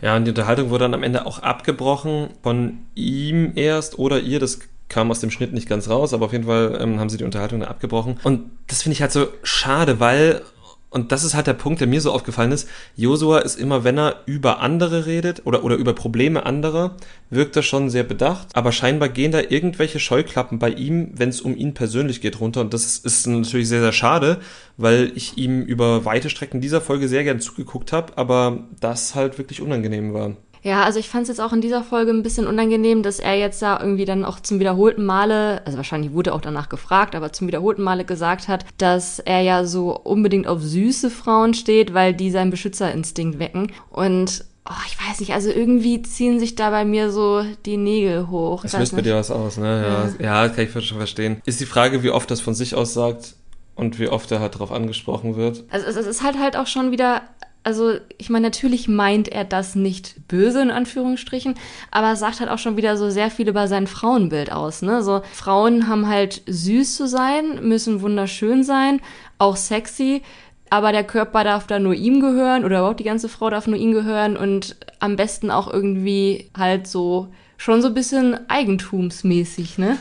Ja, 0.00 0.14
und 0.14 0.24
die 0.24 0.30
Unterhaltung 0.30 0.70
wurde 0.70 0.84
dann 0.84 0.94
am 0.94 1.02
Ende 1.02 1.26
auch 1.26 1.40
abgebrochen 1.40 2.28
von 2.42 2.78
ihm 2.94 3.52
erst 3.56 3.98
oder 3.98 4.20
ihr. 4.20 4.38
Das 4.38 4.60
kam 4.88 5.10
aus 5.10 5.18
dem 5.20 5.32
Schnitt 5.32 5.52
nicht 5.52 5.68
ganz 5.68 5.88
raus, 5.88 6.14
aber 6.14 6.26
auf 6.26 6.32
jeden 6.32 6.44
Fall 6.44 6.78
ähm, 6.80 7.00
haben 7.00 7.10
sie 7.10 7.18
die 7.18 7.24
Unterhaltung 7.24 7.60
dann 7.60 7.68
abgebrochen. 7.68 8.18
Und 8.22 8.50
das 8.68 8.82
finde 8.82 8.94
ich 8.94 9.02
halt 9.02 9.12
so 9.12 9.26
schade, 9.42 9.98
weil 9.98 10.42
und 10.90 11.12
das 11.12 11.22
ist 11.22 11.34
halt 11.34 11.46
der 11.46 11.52
Punkt, 11.52 11.80
der 11.80 11.86
mir 11.86 12.00
so 12.00 12.12
aufgefallen 12.12 12.50
ist. 12.50 12.66
Josua 12.96 13.40
ist 13.40 13.58
immer, 13.58 13.84
wenn 13.84 13.98
er 13.98 14.22
über 14.24 14.60
andere 14.60 15.04
redet 15.04 15.44
oder, 15.44 15.62
oder 15.62 15.76
über 15.76 15.92
Probleme 15.92 16.46
anderer, 16.46 16.96
wirkt 17.28 17.56
er 17.56 17.62
schon 17.62 17.90
sehr 17.90 18.04
bedacht. 18.04 18.48
Aber 18.54 18.72
scheinbar 18.72 19.10
gehen 19.10 19.30
da 19.30 19.40
irgendwelche 19.40 20.00
Scheuklappen 20.00 20.58
bei 20.58 20.70
ihm, 20.70 21.10
wenn 21.14 21.28
es 21.28 21.42
um 21.42 21.54
ihn 21.54 21.74
persönlich 21.74 22.22
geht, 22.22 22.40
runter. 22.40 22.62
Und 22.62 22.72
das 22.72 22.96
ist, 22.96 23.26
natürlich 23.26 23.68
sehr, 23.68 23.82
sehr 23.82 23.92
schade, 23.92 24.38
weil 24.78 25.12
ich 25.14 25.36
ihm 25.36 25.60
über 25.60 26.06
weite 26.06 26.30
Strecken 26.30 26.62
dieser 26.62 26.80
Folge 26.80 27.06
sehr 27.06 27.24
gern 27.24 27.40
zugeguckt 27.40 27.92
habe, 27.92 28.16
aber 28.16 28.64
das 28.80 29.14
halt 29.14 29.36
wirklich 29.36 29.60
unangenehm 29.60 30.14
war. 30.14 30.36
Ja, 30.68 30.82
also 30.82 30.98
ich 30.98 31.08
fand 31.08 31.22
es 31.22 31.28
jetzt 31.28 31.40
auch 31.40 31.54
in 31.54 31.62
dieser 31.62 31.82
Folge 31.82 32.10
ein 32.10 32.22
bisschen 32.22 32.46
unangenehm, 32.46 33.02
dass 33.02 33.20
er 33.20 33.36
jetzt 33.38 33.62
da 33.62 33.80
irgendwie 33.80 34.04
dann 34.04 34.22
auch 34.22 34.38
zum 34.38 34.60
wiederholten 34.60 35.02
Male, 35.02 35.62
also 35.64 35.78
wahrscheinlich 35.78 36.12
wurde 36.12 36.34
auch 36.34 36.42
danach 36.42 36.68
gefragt, 36.68 37.14
aber 37.14 37.32
zum 37.32 37.46
wiederholten 37.46 37.82
Male 37.82 38.04
gesagt 38.04 38.48
hat, 38.48 38.66
dass 38.76 39.18
er 39.18 39.40
ja 39.40 39.64
so 39.64 39.96
unbedingt 39.96 40.46
auf 40.46 40.60
süße 40.60 41.08
Frauen 41.08 41.54
steht, 41.54 41.94
weil 41.94 42.12
die 42.12 42.30
seinen 42.30 42.50
Beschützerinstinkt 42.50 43.38
wecken. 43.38 43.72
Und 43.88 44.44
oh, 44.68 44.82
ich 44.86 44.98
weiß 45.08 45.20
nicht, 45.20 45.32
also 45.32 45.48
irgendwie 45.48 46.02
ziehen 46.02 46.38
sich 46.38 46.54
da 46.54 46.68
bei 46.68 46.84
mir 46.84 47.10
so 47.10 47.42
die 47.64 47.78
Nägel 47.78 48.28
hoch. 48.28 48.60
Das 48.60 48.78
löst 48.78 48.94
bei 48.94 49.00
dir 49.00 49.14
was 49.14 49.30
aus, 49.30 49.56
ne? 49.56 50.12
Ja. 50.20 50.44
ja, 50.44 50.48
kann 50.50 50.64
ich 50.64 50.86
schon 50.86 50.98
verstehen. 50.98 51.40
Ist 51.46 51.60
die 51.60 51.66
Frage, 51.66 52.02
wie 52.02 52.10
oft 52.10 52.30
das 52.30 52.42
von 52.42 52.54
sich 52.54 52.74
aus 52.74 52.92
sagt 52.92 53.36
und 53.74 53.98
wie 53.98 54.08
oft 54.08 54.30
er 54.32 54.40
halt 54.40 54.54
darauf 54.54 54.70
angesprochen 54.70 55.36
wird. 55.36 55.64
Also 55.70 55.86
es 55.86 56.06
ist 56.06 56.22
halt 56.22 56.38
halt 56.38 56.58
auch 56.58 56.66
schon 56.66 56.90
wieder 56.90 57.22
also 57.64 57.94
ich 58.16 58.30
meine, 58.30 58.46
natürlich 58.46 58.88
meint 58.88 59.28
er 59.28 59.44
das 59.44 59.74
nicht 59.74 60.28
böse 60.28 60.62
in 60.62 60.70
Anführungsstrichen, 60.70 61.54
aber 61.90 62.16
sagt 62.16 62.40
halt 62.40 62.50
auch 62.50 62.58
schon 62.58 62.76
wieder 62.76 62.96
so 62.96 63.10
sehr 63.10 63.30
viel 63.30 63.48
über 63.48 63.68
sein 63.68 63.86
Frauenbild 63.86 64.50
aus. 64.50 64.82
Ne? 64.82 65.02
So 65.02 65.22
Frauen 65.32 65.88
haben 65.88 66.08
halt 66.08 66.42
süß 66.46 66.96
zu 66.96 67.06
sein, 67.06 67.66
müssen 67.68 68.00
wunderschön 68.00 68.64
sein, 68.64 69.00
auch 69.38 69.56
sexy, 69.56 70.22
aber 70.70 70.92
der 70.92 71.04
Körper 71.04 71.44
darf 71.44 71.66
da 71.66 71.78
nur 71.78 71.94
ihm 71.94 72.20
gehören 72.20 72.64
oder 72.64 72.78
überhaupt 72.78 73.00
die 73.00 73.04
ganze 73.04 73.28
Frau 73.28 73.50
darf 73.50 73.66
nur 73.66 73.78
ihm 73.78 73.92
gehören 73.92 74.36
und 74.36 74.76
am 75.00 75.16
besten 75.16 75.50
auch 75.50 75.72
irgendwie 75.72 76.50
halt 76.56 76.86
so 76.86 77.28
schon 77.56 77.82
so 77.82 77.88
ein 77.88 77.94
bisschen 77.94 78.48
eigentumsmäßig, 78.48 79.78
ne? 79.78 79.98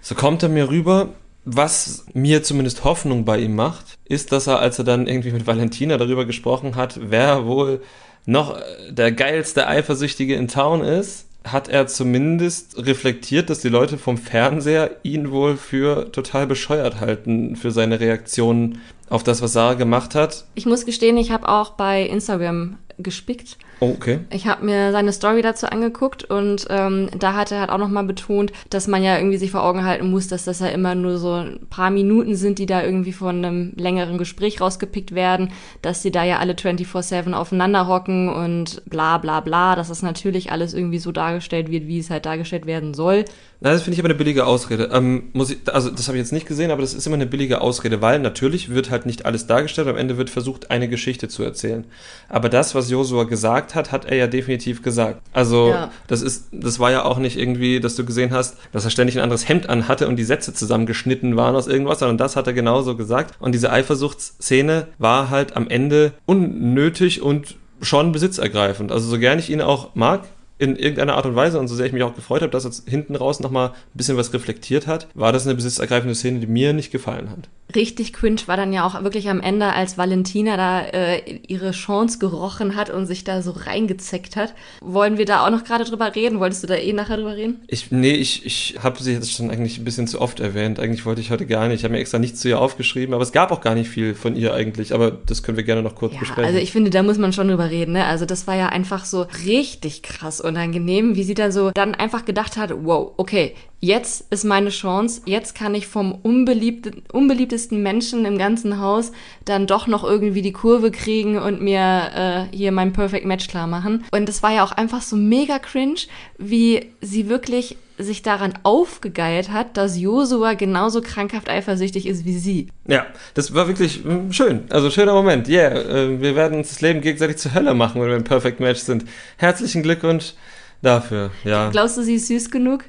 So 0.00 0.14
kommt 0.14 0.42
er 0.42 0.48
mir 0.48 0.68
rüber, 0.68 1.10
was 1.50 2.04
mir 2.12 2.42
zumindest 2.42 2.84
Hoffnung 2.84 3.24
bei 3.24 3.38
ihm 3.38 3.54
macht, 3.56 3.98
ist, 4.04 4.32
dass 4.32 4.46
er, 4.46 4.58
als 4.58 4.78
er 4.78 4.84
dann 4.84 5.06
irgendwie 5.06 5.32
mit 5.32 5.46
Valentina 5.46 5.96
darüber 5.96 6.26
gesprochen 6.26 6.76
hat, 6.76 7.00
wer 7.02 7.46
wohl 7.46 7.80
noch 8.26 8.58
der 8.90 9.12
geilste 9.12 9.66
Eifersüchtige 9.66 10.34
in 10.34 10.48
Town 10.48 10.82
ist, 10.82 11.26
hat 11.44 11.68
er 11.68 11.86
zumindest 11.86 12.84
reflektiert, 12.84 13.48
dass 13.48 13.60
die 13.60 13.70
Leute 13.70 13.96
vom 13.96 14.18
Fernseher 14.18 14.90
ihn 15.02 15.30
wohl 15.30 15.56
für 15.56 16.12
total 16.12 16.46
bescheuert 16.46 17.00
halten 17.00 17.56
für 17.56 17.70
seine 17.70 18.00
Reaktionen 18.00 18.82
auf 19.08 19.22
das, 19.22 19.40
was 19.40 19.54
Sarah 19.54 19.74
gemacht 19.74 20.14
hat. 20.14 20.44
Ich 20.54 20.66
muss 20.66 20.84
gestehen, 20.84 21.16
ich 21.16 21.30
habe 21.30 21.48
auch 21.48 21.70
bei 21.70 22.02
Instagram 22.02 22.76
gespickt. 22.98 23.56
Oh, 23.80 23.90
okay. 23.90 24.20
Ich 24.30 24.46
habe 24.46 24.64
mir 24.64 24.90
seine 24.92 25.12
Story 25.12 25.40
dazu 25.40 25.66
angeguckt 25.66 26.24
und 26.24 26.66
ähm, 26.68 27.08
da 27.16 27.34
hat 27.34 27.52
er 27.52 27.60
halt 27.60 27.70
auch 27.70 27.78
nochmal 27.78 28.04
betont, 28.04 28.52
dass 28.70 28.88
man 28.88 29.04
ja 29.04 29.16
irgendwie 29.16 29.38
sich 29.38 29.52
vor 29.52 29.62
Augen 29.62 29.84
halten 29.84 30.10
muss, 30.10 30.26
dass 30.26 30.44
das 30.44 30.60
ja 30.60 30.68
immer 30.68 30.94
nur 30.94 31.18
so 31.18 31.34
ein 31.34 31.66
paar 31.70 31.90
Minuten 31.90 32.34
sind, 32.34 32.58
die 32.58 32.66
da 32.66 32.82
irgendwie 32.82 33.12
von 33.12 33.44
einem 33.44 33.72
längeren 33.76 34.18
Gespräch 34.18 34.60
rausgepickt 34.60 35.14
werden, 35.14 35.52
dass 35.80 36.02
sie 36.02 36.10
da 36.10 36.24
ja 36.24 36.38
alle 36.38 36.54
24-7 36.54 37.32
aufeinander 37.32 37.86
hocken 37.86 38.28
und 38.28 38.82
bla 38.86 39.18
bla 39.18 39.40
bla, 39.40 39.76
dass 39.76 39.88
das 39.88 40.02
natürlich 40.02 40.50
alles 40.50 40.74
irgendwie 40.74 40.98
so 40.98 41.12
dargestellt 41.12 41.70
wird, 41.70 41.86
wie 41.86 41.98
es 41.98 42.10
halt 42.10 42.26
dargestellt 42.26 42.66
werden 42.66 42.94
soll. 42.94 43.24
Na, 43.60 43.72
das 43.72 43.82
finde 43.82 43.94
ich 43.94 44.00
aber 44.00 44.08
eine 44.08 44.18
billige 44.18 44.46
Ausrede. 44.46 44.90
Ähm, 44.92 45.30
muss 45.32 45.50
ich, 45.50 45.58
also 45.72 45.90
das 45.90 46.06
habe 46.06 46.16
ich 46.16 46.22
jetzt 46.22 46.32
nicht 46.32 46.46
gesehen, 46.46 46.70
aber 46.70 46.80
das 46.80 46.94
ist 46.94 47.06
immer 47.06 47.16
eine 47.16 47.26
billige 47.26 47.60
Ausrede, 47.60 48.00
weil 48.00 48.20
natürlich 48.20 48.68
wird 48.68 48.90
halt 48.90 49.04
nicht 49.04 49.26
alles 49.26 49.48
dargestellt, 49.48 49.88
am 49.88 49.96
Ende 49.96 50.16
wird 50.16 50.30
versucht, 50.30 50.70
eine 50.70 50.88
Geschichte 50.88 51.26
zu 51.26 51.42
erzählen. 51.42 51.84
Aber 52.28 52.50
das, 52.50 52.76
was 52.76 52.88
Josua 52.88 53.24
gesagt 53.24 53.67
hat, 53.74 53.92
hat 53.92 54.04
er 54.04 54.16
ja 54.16 54.26
definitiv 54.26 54.82
gesagt. 54.82 55.20
Also 55.32 55.70
Ja. 55.70 55.90
das 56.06 56.22
ist, 56.22 56.48
das 56.52 56.78
war 56.78 56.90
ja 56.90 57.04
auch 57.04 57.18
nicht 57.18 57.38
irgendwie, 57.38 57.80
dass 57.80 57.96
du 57.96 58.04
gesehen 58.04 58.32
hast, 58.32 58.56
dass 58.72 58.84
er 58.84 58.90
ständig 58.90 59.16
ein 59.16 59.22
anderes 59.22 59.48
Hemd 59.48 59.68
anhatte 59.68 60.08
und 60.08 60.16
die 60.16 60.24
Sätze 60.24 60.52
zusammengeschnitten 60.54 61.36
waren 61.36 61.54
aus 61.56 61.66
irgendwas, 61.66 61.98
sondern 62.00 62.18
das 62.18 62.36
hat 62.36 62.46
er 62.46 62.52
genauso 62.52 62.96
gesagt. 62.96 63.34
Und 63.40 63.52
diese 63.52 63.70
Eifersuchtsszene 63.72 64.88
war 64.98 65.30
halt 65.30 65.56
am 65.56 65.68
Ende 65.68 66.12
unnötig 66.26 67.22
und 67.22 67.56
schon 67.80 68.12
besitzergreifend. 68.12 68.90
Also 68.92 69.08
so 69.08 69.18
gern 69.18 69.38
ich 69.38 69.50
ihn 69.50 69.60
auch 69.60 69.94
mag, 69.94 70.24
in 70.58 70.74
irgendeiner 70.74 71.14
Art 71.14 71.26
und 71.26 71.36
Weise 71.36 71.58
und 71.60 71.68
so 71.68 71.76
sehr 71.76 71.86
ich 71.86 71.92
mich 71.92 72.02
auch 72.02 72.14
gefreut 72.16 72.42
habe, 72.42 72.50
dass 72.50 72.64
er 72.64 72.72
hinten 72.90 73.14
raus 73.14 73.38
nochmal 73.40 73.68
ein 73.68 73.74
bisschen 73.94 74.16
was 74.16 74.32
reflektiert 74.34 74.86
hat, 74.88 75.06
war 75.14 75.32
das 75.32 75.46
eine 75.46 75.54
besitzergreifende 75.54 76.14
Szene, 76.16 76.40
die 76.40 76.48
mir 76.48 76.72
nicht 76.72 76.90
gefallen 76.90 77.30
hat. 77.30 77.48
Richtig 77.74 78.12
cringe 78.12 78.40
war 78.46 78.56
dann 78.56 78.72
ja 78.72 78.86
auch 78.86 79.02
wirklich 79.02 79.28
am 79.28 79.40
Ende, 79.40 79.72
als 79.72 79.98
Valentina 79.98 80.56
da 80.56 80.80
äh, 80.80 81.38
ihre 81.46 81.72
Chance 81.72 82.18
gerochen 82.18 82.76
hat 82.76 82.88
und 82.88 83.06
sich 83.06 83.24
da 83.24 83.42
so 83.42 83.50
reingezeckt 83.50 84.36
hat. 84.36 84.54
Wollen 84.80 85.18
wir 85.18 85.26
da 85.26 85.44
auch 85.44 85.50
noch 85.50 85.64
gerade 85.64 85.84
drüber 85.84 86.14
reden? 86.14 86.40
Wolltest 86.40 86.62
du 86.62 86.66
da 86.66 86.76
eh 86.76 86.92
nachher 86.94 87.16
drüber 87.18 87.36
reden? 87.36 87.60
Ich, 87.66 87.90
nee, 87.90 88.12
ich, 88.14 88.46
ich 88.46 88.76
habe 88.82 89.02
sie 89.02 89.12
jetzt 89.12 89.32
schon 89.32 89.50
eigentlich 89.50 89.78
ein 89.78 89.84
bisschen 89.84 90.06
zu 90.06 90.20
oft 90.20 90.40
erwähnt. 90.40 90.80
Eigentlich 90.80 91.04
wollte 91.04 91.20
ich 91.20 91.30
heute 91.30 91.44
gar 91.46 91.68
nicht. 91.68 91.80
Ich 91.80 91.84
habe 91.84 91.92
mir 91.92 92.00
extra 92.00 92.18
nichts 92.18 92.40
zu 92.40 92.48
ihr 92.48 92.58
aufgeschrieben, 92.60 93.12
aber 93.14 93.22
es 93.22 93.32
gab 93.32 93.52
auch 93.52 93.60
gar 93.60 93.74
nicht 93.74 93.90
viel 93.90 94.14
von 94.14 94.34
ihr 94.34 94.54
eigentlich. 94.54 94.94
Aber 94.94 95.10
das 95.10 95.42
können 95.42 95.56
wir 95.58 95.64
gerne 95.64 95.82
noch 95.82 95.94
kurz 95.94 96.14
Ja, 96.14 96.20
besprechen. 96.20 96.44
also 96.46 96.58
ich 96.58 96.72
finde, 96.72 96.90
da 96.90 97.02
muss 97.02 97.18
man 97.18 97.32
schon 97.34 97.48
drüber 97.48 97.70
reden. 97.70 97.92
Ne? 97.92 98.04
Also 98.06 98.24
das 98.24 98.46
war 98.46 98.56
ja 98.56 98.68
einfach 98.70 99.04
so 99.04 99.26
richtig 99.46 100.02
krass 100.02 100.40
unangenehm, 100.40 101.16
wie 101.16 101.22
sie 101.24 101.34
dann 101.34 101.52
so 101.52 101.70
dann 101.72 101.94
einfach 101.94 102.24
gedacht 102.24 102.56
hat, 102.56 102.72
wow, 102.84 103.12
okay, 103.18 103.54
jetzt 103.80 104.24
ist 104.32 104.44
meine 104.44 104.70
Chance, 104.70 105.22
jetzt 105.24 105.54
kann 105.54 105.74
ich 105.74 105.86
vom 105.86 106.12
unbeliebten, 106.12 107.02
unbeliebtesten 107.12 107.82
Menschen 107.82 108.24
im 108.24 108.38
ganzen 108.38 108.80
Haus 108.80 109.12
dann 109.44 109.66
doch 109.66 109.86
noch 109.86 110.04
irgendwie 110.04 110.42
die 110.42 110.52
Kurve 110.52 110.90
kriegen 110.90 111.38
und 111.38 111.60
mir 111.60 112.48
äh, 112.50 112.56
hier 112.56 112.72
mein 112.72 112.92
Perfect 112.92 113.24
Match 113.24 113.48
klar 113.48 113.66
machen. 113.66 114.04
Und 114.10 114.28
das 114.28 114.42
war 114.42 114.52
ja 114.52 114.64
auch 114.64 114.72
einfach 114.72 115.02
so 115.02 115.16
mega 115.16 115.58
cringe, 115.58 116.00
wie 116.38 116.86
sie 117.00 117.28
wirklich 117.28 117.76
sich 117.98 118.22
daran 118.22 118.54
aufgegeilt 118.62 119.50
hat, 119.50 119.76
dass 119.76 119.98
Josua 119.98 120.54
genauso 120.54 121.00
krankhaft 121.00 121.50
eifersüchtig 121.50 122.06
ist 122.06 122.24
wie 122.24 122.38
sie. 122.38 122.68
Ja, 122.86 123.06
das 123.34 123.54
war 123.54 123.66
wirklich 123.66 124.04
mm, 124.04 124.30
schön. 124.30 124.64
Also 124.70 124.90
schöner 124.90 125.14
Moment. 125.14 125.48
Yeah, 125.48 125.72
äh, 125.72 126.20
wir 126.20 126.36
werden 126.36 126.58
uns 126.58 126.68
das 126.68 126.80
Leben 126.80 127.00
gegenseitig 127.00 127.38
zur 127.38 127.54
Hölle 127.54 127.74
machen, 127.74 128.00
wenn 128.00 128.08
wir 128.08 128.16
im 128.16 128.24
Perfect 128.24 128.60
Match 128.60 128.80
sind. 128.80 129.04
Herzlichen 129.36 129.82
Glückwunsch 129.82 130.34
dafür. 130.80 131.32
Ja, 131.44 131.70
Glaubst 131.70 131.96
du, 131.98 132.02
sie 132.02 132.14
ist 132.14 132.28
süß 132.28 132.50
genug? 132.50 132.84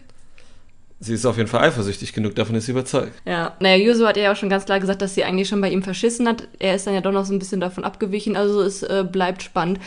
Sie 1.00 1.14
ist 1.14 1.26
auf 1.26 1.38
jeden 1.38 1.50
Fall 1.50 1.62
eifersüchtig 1.62 2.14
genug, 2.14 2.36
davon 2.36 2.56
ist 2.56 2.66
sie 2.66 2.72
überzeugt. 2.72 3.14
Ja, 3.26 3.56
naja, 3.60 3.78
Yuzu 3.78 4.08
hat 4.08 4.18
ja 4.18 4.32
auch 4.32 4.36
schon 4.36 4.50
ganz 4.50 4.66
klar 4.66 4.80
gesagt, 4.80 5.02
dass 5.02 5.16
sie 5.16 5.24
eigentlich 5.24 5.48
schon 5.48 5.62
bei 5.62 5.70
ihm 5.70 5.84
verschissen 5.84 6.28
hat. 6.28 6.48
Er 6.60 6.76
ist 6.76 6.88
dann 6.88 6.94
ja 6.94 7.02
doch 7.02 7.12
noch 7.12 7.26
so 7.26 7.34
ein 7.34 7.40
bisschen 7.40 7.62
davon 7.62 7.84
abgewichen, 7.84 8.36
also 8.36 8.62
es 8.62 8.84
äh, 8.84 9.06
bleibt 9.10 9.44
spannend. 9.44 9.80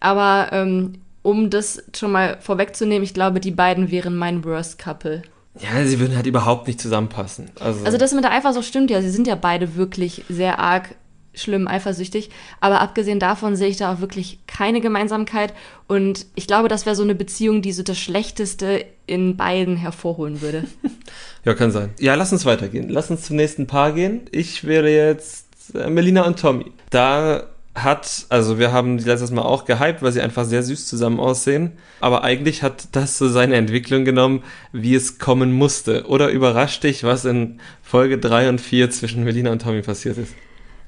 Aber 0.00 0.48
ähm, 0.52 0.94
um 1.22 1.50
das 1.50 1.82
schon 1.96 2.12
mal 2.12 2.36
vorwegzunehmen, 2.40 3.02
ich 3.02 3.14
glaube, 3.14 3.40
die 3.40 3.50
beiden 3.50 3.90
wären 3.90 4.16
mein 4.16 4.44
Worst 4.44 4.78
Couple. 4.78 5.22
Ja, 5.58 5.84
sie 5.86 6.00
würden 6.00 6.16
halt 6.16 6.26
überhaupt 6.26 6.66
nicht 6.66 6.80
zusammenpassen. 6.80 7.50
Also, 7.60 7.84
Also 7.84 7.96
das 7.96 8.12
mit 8.12 8.24
der 8.24 8.32
Eifersucht 8.32 8.66
stimmt 8.66 8.90
ja, 8.90 9.00
sie 9.00 9.10
sind 9.10 9.26
ja 9.26 9.36
beide 9.36 9.76
wirklich 9.76 10.24
sehr 10.28 10.58
arg 10.58 10.94
schlimm 11.34 11.68
eifersüchtig. 11.68 12.30
Aber 12.60 12.80
abgesehen 12.80 13.18
davon 13.18 13.56
sehe 13.56 13.68
ich 13.68 13.76
da 13.76 13.92
auch 13.92 14.00
wirklich 14.00 14.38
keine 14.46 14.80
Gemeinsamkeit. 14.80 15.54
Und 15.86 16.26
ich 16.34 16.46
glaube, 16.46 16.68
das 16.68 16.86
wäre 16.86 16.96
so 16.96 17.02
eine 17.02 17.14
Beziehung, 17.14 17.62
die 17.62 17.72
so 17.72 17.82
das 17.82 17.98
Schlechteste 17.98 18.84
in 19.06 19.36
beiden 19.36 19.76
hervorholen 19.76 20.40
würde. 20.40 20.64
ja, 21.44 21.54
kann 21.54 21.70
sein. 21.70 21.90
Ja, 21.98 22.14
lass 22.14 22.32
uns 22.32 22.44
weitergehen. 22.44 22.88
Lass 22.88 23.10
uns 23.10 23.22
zum 23.22 23.36
nächsten 23.36 23.66
Paar 23.66 23.92
gehen. 23.92 24.22
Ich 24.30 24.64
wäre 24.64 24.90
jetzt 24.90 25.46
äh, 25.74 25.90
Melina 25.90 26.26
und 26.26 26.38
Tommy. 26.38 26.72
Da 26.90 27.48
hat, 27.74 28.26
also 28.28 28.58
wir 28.58 28.72
haben 28.72 28.98
die 28.98 29.04
letztes 29.04 29.30
Mal 29.30 29.42
auch 29.42 29.64
gehypt, 29.64 30.00
weil 30.02 30.12
sie 30.12 30.20
einfach 30.20 30.44
sehr 30.44 30.62
süß 30.62 30.86
zusammen 30.86 31.18
aussehen. 31.18 31.72
Aber 32.00 32.22
eigentlich 32.22 32.62
hat 32.62 32.88
das 32.92 33.18
so 33.18 33.28
seine 33.28 33.56
Entwicklung 33.56 34.04
genommen, 34.04 34.44
wie 34.72 34.94
es 34.94 35.18
kommen 35.18 35.52
musste. 35.52 36.06
Oder 36.06 36.30
überrascht 36.30 36.84
dich, 36.84 37.02
was 37.02 37.24
in 37.24 37.60
Folge 37.82 38.18
3 38.18 38.48
und 38.48 38.60
4 38.60 38.90
zwischen 38.90 39.24
Melina 39.24 39.50
und 39.50 39.62
Tommy 39.62 39.82
passiert 39.82 40.18
ist? 40.18 40.34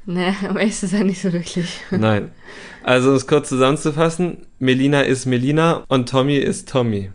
Ne, 0.06 0.34
aber 0.48 0.62
ist 0.62 0.82
es 0.82 0.92
ja 0.92 1.04
nicht 1.04 1.20
so 1.20 1.32
wirklich. 1.32 1.80
Nein. 1.90 2.30
Also, 2.82 3.10
um 3.10 3.16
es 3.16 3.26
kurz 3.26 3.48
zusammenzufassen, 3.48 4.46
Melina 4.58 5.02
ist 5.02 5.26
Melina 5.26 5.84
und 5.88 6.08
Tommy 6.08 6.36
ist 6.36 6.68
Tommy. 6.68 7.10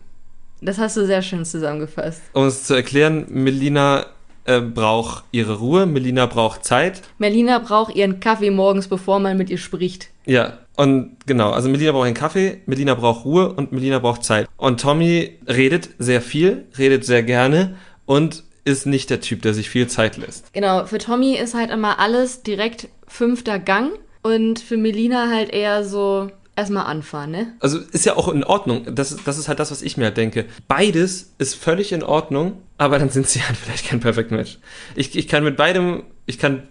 Das 0.60 0.78
hast 0.78 0.96
du 0.96 1.06
sehr 1.06 1.22
schön 1.22 1.44
zusammengefasst. 1.44 2.22
Um 2.34 2.46
es 2.46 2.64
zu 2.64 2.74
erklären, 2.74 3.26
Melina 3.28 4.06
äh, 4.44 4.60
braucht 4.60 5.24
ihre 5.32 5.58
Ruhe, 5.58 5.86
Melina 5.86 6.26
braucht 6.26 6.64
Zeit. 6.64 7.02
Melina 7.18 7.58
braucht 7.58 7.96
ihren 7.96 8.20
Kaffee 8.20 8.50
morgens, 8.50 8.86
bevor 8.88 9.18
man 9.18 9.36
mit 9.36 9.50
ihr 9.50 9.58
spricht. 9.58 10.08
Ja, 10.24 10.58
und 10.76 11.16
genau, 11.26 11.50
also 11.50 11.68
Melina 11.68 11.92
braucht 11.92 12.06
einen 12.06 12.14
Kaffee, 12.14 12.60
Melina 12.66 12.94
braucht 12.94 13.24
Ruhe 13.24 13.52
und 13.52 13.72
Melina 13.72 13.98
braucht 13.98 14.24
Zeit. 14.24 14.48
Und 14.56 14.80
Tommy 14.80 15.38
redet 15.46 15.90
sehr 15.98 16.20
viel, 16.20 16.64
redet 16.78 17.04
sehr 17.04 17.22
gerne 17.22 17.76
und 18.06 18.44
ist 18.64 18.86
nicht 18.86 19.10
der 19.10 19.20
Typ, 19.20 19.42
der 19.42 19.54
sich 19.54 19.70
viel 19.70 19.88
Zeit 19.88 20.16
lässt. 20.16 20.52
Genau, 20.52 20.86
für 20.86 20.98
Tommy 20.98 21.36
ist 21.36 21.54
halt 21.54 21.70
immer 21.70 21.98
alles 21.98 22.42
direkt 22.42 22.88
fünfter 23.08 23.58
Gang 23.58 23.92
und 24.22 24.60
für 24.60 24.76
Melina 24.76 25.28
halt 25.28 25.50
eher 25.50 25.84
so 25.84 26.30
erstmal 26.56 26.86
anfahren, 26.86 27.30
ne? 27.30 27.52
Also 27.60 27.78
ist 27.78 28.04
ja 28.04 28.16
auch 28.16 28.28
in 28.28 28.44
Ordnung. 28.44 28.94
Das, 28.94 29.16
das 29.24 29.38
ist 29.38 29.48
halt 29.48 29.58
das, 29.58 29.70
was 29.70 29.82
ich 29.82 29.96
mir 29.96 30.06
halt 30.06 30.16
denke. 30.16 30.46
Beides 30.68 31.32
ist 31.38 31.54
völlig 31.54 31.92
in 31.92 32.02
Ordnung, 32.02 32.58
aber 32.78 32.98
dann 32.98 33.10
sind 33.10 33.28
sie 33.28 33.42
halt 33.42 33.56
vielleicht 33.62 33.86
kein 33.86 34.00
Perfect 34.00 34.30
Match. 34.30 34.58
Ich, 34.94 35.16
ich 35.16 35.28
kann 35.28 35.44
mit 35.44 35.56
beidem, 35.56 36.04
ich 36.26 36.38
kann, 36.38 36.64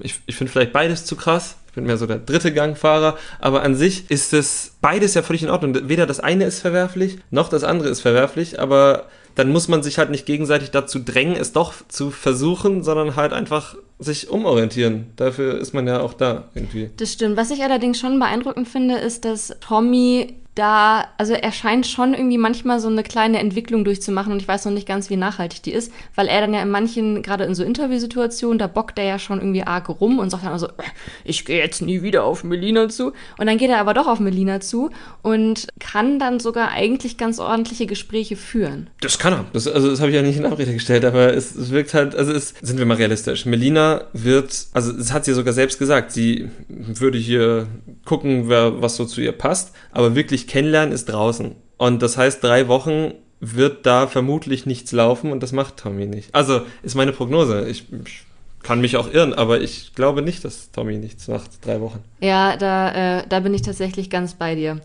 ich, 0.00 0.16
ich 0.26 0.36
finde 0.36 0.52
vielleicht 0.52 0.72
beides 0.72 1.04
zu 1.04 1.16
krass. 1.16 1.56
Ich 1.68 1.74
bin 1.74 1.84
mehr 1.84 1.96
so 1.96 2.06
der 2.06 2.18
dritte 2.18 2.52
Gangfahrer, 2.52 3.16
aber 3.38 3.62
an 3.62 3.76
sich 3.76 4.10
ist 4.10 4.32
es 4.32 4.72
beides 4.80 5.14
ja 5.14 5.22
völlig 5.22 5.44
in 5.44 5.50
Ordnung. 5.50 5.88
Weder 5.88 6.06
das 6.06 6.18
eine 6.18 6.44
ist 6.44 6.60
verwerflich, 6.60 7.18
noch 7.30 7.48
das 7.48 7.62
andere 7.62 7.88
ist 7.88 8.00
verwerflich, 8.00 8.58
aber 8.58 9.06
dann 9.34 9.50
muss 9.50 9.68
man 9.68 9.82
sich 9.82 9.98
halt 9.98 10.10
nicht 10.10 10.26
gegenseitig 10.26 10.70
dazu 10.70 10.98
drängen, 10.98 11.36
es 11.36 11.52
doch 11.52 11.74
zu 11.88 12.10
versuchen, 12.10 12.82
sondern 12.82 13.16
halt 13.16 13.32
einfach 13.32 13.76
sich 13.98 14.30
umorientieren. 14.30 15.06
Dafür 15.16 15.58
ist 15.58 15.74
man 15.74 15.86
ja 15.86 16.00
auch 16.00 16.14
da 16.14 16.44
irgendwie. 16.54 16.90
Das 16.96 17.12
stimmt. 17.12 17.36
Was 17.36 17.50
ich 17.50 17.62
allerdings 17.62 17.98
schon 17.98 18.18
beeindruckend 18.18 18.68
finde, 18.68 18.96
ist, 18.96 19.24
dass 19.24 19.56
Tommy 19.60 20.34
da, 20.58 21.06
also 21.18 21.34
er 21.34 21.52
scheint 21.52 21.86
schon 21.86 22.14
irgendwie 22.14 22.38
manchmal 22.38 22.80
so 22.80 22.88
eine 22.88 23.04
kleine 23.04 23.38
Entwicklung 23.38 23.84
durchzumachen 23.84 24.32
und 24.32 24.42
ich 24.42 24.48
weiß 24.48 24.64
noch 24.64 24.72
nicht 24.72 24.88
ganz, 24.88 25.08
wie 25.08 25.16
nachhaltig 25.16 25.62
die 25.62 25.72
ist, 25.72 25.92
weil 26.16 26.26
er 26.26 26.40
dann 26.40 26.52
ja 26.52 26.62
in 26.62 26.70
manchen, 26.70 27.22
gerade 27.22 27.44
in 27.44 27.54
so 27.54 27.62
Interviewsituationen, 27.62 28.58
da 28.58 28.66
bockt 28.66 28.98
er 28.98 29.04
ja 29.04 29.18
schon 29.18 29.38
irgendwie 29.38 29.62
arg 29.62 29.88
rum 29.88 30.18
und 30.18 30.30
sagt 30.30 30.44
dann 30.44 30.52
also, 30.52 30.66
"Äh, 30.66 30.82
ich 31.24 31.44
gehe 31.44 31.58
jetzt 31.58 31.80
nie 31.80 32.02
wieder 32.02 32.24
auf 32.24 32.42
Melina 32.42 32.88
zu. 32.88 33.12
Und 33.38 33.46
dann 33.46 33.56
geht 33.56 33.70
er 33.70 33.78
aber 33.78 33.94
doch 33.94 34.08
auf 34.08 34.18
Melina 34.18 34.58
zu 34.60 34.90
und 35.22 35.68
kann 35.78 36.18
dann 36.18 36.40
sogar 36.40 36.70
eigentlich 36.70 37.16
ganz 37.16 37.38
ordentliche 37.38 37.86
Gespräche 37.86 38.34
führen. 38.34 38.90
Das 39.00 39.18
kann 39.18 39.32
er. 39.32 39.44
Das, 39.52 39.68
also 39.68 39.90
das 39.90 40.00
habe 40.00 40.10
ich 40.10 40.16
ja 40.16 40.22
nicht 40.22 40.38
in 40.38 40.46
Abrede 40.46 40.72
gestellt, 40.72 41.04
aber 41.04 41.34
es, 41.34 41.54
es 41.54 41.70
wirkt 41.70 41.94
halt, 41.94 42.16
also 42.16 42.32
es, 42.32 42.54
sind 42.60 42.78
wir 42.78 42.86
mal 42.86 42.96
realistisch. 42.96 43.46
Melina 43.46 44.06
wird, 44.12 44.66
also 44.72 44.92
es 44.92 45.12
hat 45.12 45.24
sie 45.24 45.34
sogar 45.34 45.52
selbst 45.52 45.78
gesagt, 45.78 46.10
sie 46.10 46.48
würde 46.68 47.18
hier 47.18 47.68
gucken, 48.04 48.48
wer, 48.48 48.82
was 48.82 48.96
so 48.96 49.04
zu 49.04 49.20
ihr 49.20 49.32
passt, 49.32 49.72
aber 49.92 50.16
wirklich 50.16 50.47
kennenlernen 50.48 50.92
ist 50.92 51.06
draußen. 51.06 51.54
Und 51.76 52.02
das 52.02 52.16
heißt, 52.16 52.42
drei 52.42 52.66
Wochen 52.66 53.12
wird 53.40 53.86
da 53.86 54.08
vermutlich 54.08 54.66
nichts 54.66 54.90
laufen 54.92 55.30
und 55.30 55.42
das 55.42 55.52
macht 55.52 55.76
Tommy 55.76 56.06
nicht. 56.06 56.34
Also 56.34 56.62
ist 56.82 56.96
meine 56.96 57.12
Prognose. 57.12 57.68
Ich, 57.68 57.86
ich 58.04 58.24
kann 58.62 58.80
mich 58.80 58.96
auch 58.96 59.12
irren, 59.12 59.32
aber 59.32 59.60
ich 59.60 59.94
glaube 59.94 60.22
nicht, 60.22 60.44
dass 60.44 60.72
Tommy 60.72 60.98
nichts 60.98 61.28
macht, 61.28 61.64
drei 61.64 61.80
Wochen. 61.80 62.00
Ja, 62.20 62.56
da, 62.56 63.20
äh, 63.20 63.24
da 63.28 63.40
bin 63.40 63.54
ich 63.54 63.62
tatsächlich 63.62 64.10
ganz 64.10 64.34
bei 64.34 64.56
dir. 64.56 64.80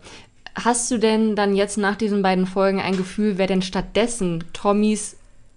Hast 0.54 0.88
du 0.90 0.98
denn 0.98 1.34
dann 1.34 1.56
jetzt 1.56 1.78
nach 1.78 1.96
diesen 1.96 2.22
beiden 2.22 2.46
Folgen 2.46 2.80
ein 2.80 2.96
Gefühl, 2.96 3.38
wer 3.38 3.48
denn 3.48 3.62
stattdessen 3.62 4.44
Tommys 4.52 5.16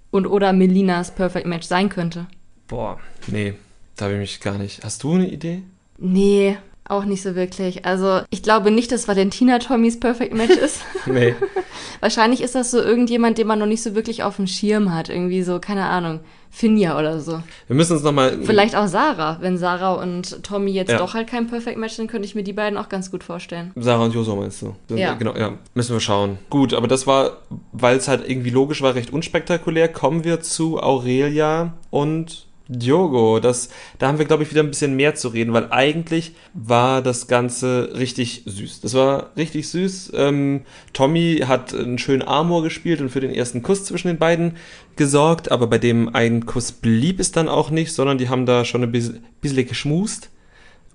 und 0.09 0.25
oder 0.25 0.53
Melinas 0.53 1.11
Perfect 1.11 1.45
Match 1.45 1.67
sein 1.67 1.89
könnte? 1.89 2.25
Boah, 2.67 2.99
nee, 3.27 3.53
da 3.95 4.05
habe 4.05 4.15
ich 4.15 4.19
mich 4.19 4.39
gar 4.39 4.57
nicht. 4.57 4.83
Hast 4.83 5.03
du 5.03 5.13
eine 5.13 5.29
Idee? 5.29 5.61
Nee, 5.99 6.57
auch 6.89 7.05
nicht 7.05 7.21
so 7.21 7.35
wirklich. 7.35 7.85
Also 7.85 8.21
ich 8.29 8.43
glaube 8.43 8.71
nicht, 8.71 8.91
dass 8.91 9.07
Valentina 9.07 9.59
Tommys 9.59 9.99
Perfect 9.99 10.33
Match 10.33 10.55
ist. 10.63 10.81
Nee. 11.05 11.35
Wahrscheinlich 11.99 12.41
ist 12.41 12.55
das 12.55 12.71
so 12.71 12.81
irgendjemand, 12.81 13.37
den 13.37 13.47
man 13.47 13.59
noch 13.59 13.65
nicht 13.65 13.83
so 13.83 13.95
wirklich 13.95 14.23
auf 14.23 14.35
dem 14.37 14.47
Schirm 14.47 14.93
hat. 14.93 15.09
Irgendwie 15.09 15.43
so, 15.43 15.59
keine 15.59 15.85
Ahnung. 15.85 16.19
Finja 16.49 16.97
oder 16.97 17.19
so. 17.19 17.43
Wir 17.67 17.75
müssen 17.75 17.93
uns 17.93 18.03
nochmal. 18.03 18.39
Vielleicht 18.41 18.75
auch 18.75 18.87
Sarah. 18.87 19.37
Wenn 19.41 19.57
Sarah 19.57 19.93
und 20.01 20.43
Tommy 20.43 20.71
jetzt 20.71 20.89
Ja. 20.91 20.97
doch 20.97 21.13
halt 21.13 21.27
kein 21.27 21.47
Perfect 21.47 21.77
Match 21.77 21.93
sind, 21.93 22.09
könnte 22.09 22.25
ich 22.25 22.35
mir 22.35 22.43
die 22.43 22.53
beiden 22.53 22.79
auch 22.79 22.89
ganz 22.89 23.11
gut 23.11 23.23
vorstellen. 23.23 23.71
Sarah 23.75 24.05
und 24.05 24.13
Joso 24.15 24.35
meinst 24.35 24.61
du? 24.61 24.73
Ja. 24.95 25.13
Genau, 25.15 25.35
ja. 25.35 25.53
Müssen 25.75 25.93
wir 25.93 25.99
schauen. 25.99 26.39
Gut, 26.49 26.73
aber 26.73 26.87
das 26.87 27.05
war, 27.05 27.37
weil 27.73 27.97
es 27.97 28.07
halt 28.07 28.27
irgendwie 28.27 28.49
logisch 28.49 28.81
war, 28.81 28.95
recht 28.95 29.11
unspektakulär. 29.13 29.87
Kommen 29.89 30.23
wir 30.23 30.39
zu 30.41 30.79
Aurelia 30.81 31.73
und 31.91 32.46
Diogo. 32.67 33.39
Das, 33.39 33.69
da 33.99 34.07
haben 34.07 34.19
wir, 34.19 34.25
glaube 34.25 34.43
ich, 34.43 34.51
wieder 34.51 34.61
ein 34.61 34.69
bisschen 34.69 34.95
mehr 34.95 35.15
zu 35.15 35.29
reden, 35.29 35.53
weil 35.53 35.71
eigentlich 35.71 36.33
war 36.53 37.01
das 37.01 37.27
Ganze 37.27 37.91
richtig 37.95 38.43
süß. 38.45 38.81
Das 38.81 38.93
war 38.93 39.31
richtig 39.35 39.69
süß. 39.69 40.11
Ähm, 40.15 40.61
Tommy 40.93 41.43
hat 41.47 41.73
einen 41.73 41.97
schönen 41.97 42.21
Amor 42.21 42.63
gespielt 42.63 43.01
und 43.01 43.09
für 43.09 43.21
den 43.21 43.33
ersten 43.33 43.63
Kuss 43.63 43.85
zwischen 43.85 44.07
den 44.07 44.17
beiden 44.17 44.55
gesorgt, 44.95 45.51
aber 45.51 45.67
bei 45.67 45.77
dem 45.77 46.13
einen 46.15 46.45
Kuss 46.45 46.71
blieb 46.71 47.19
es 47.19 47.31
dann 47.31 47.47
auch 47.47 47.69
nicht, 47.69 47.93
sondern 47.93 48.17
die 48.17 48.29
haben 48.29 48.45
da 48.45 48.65
schon 48.65 48.83
ein 48.83 48.91
bisschen, 48.91 49.21
geschmust. 49.41 50.29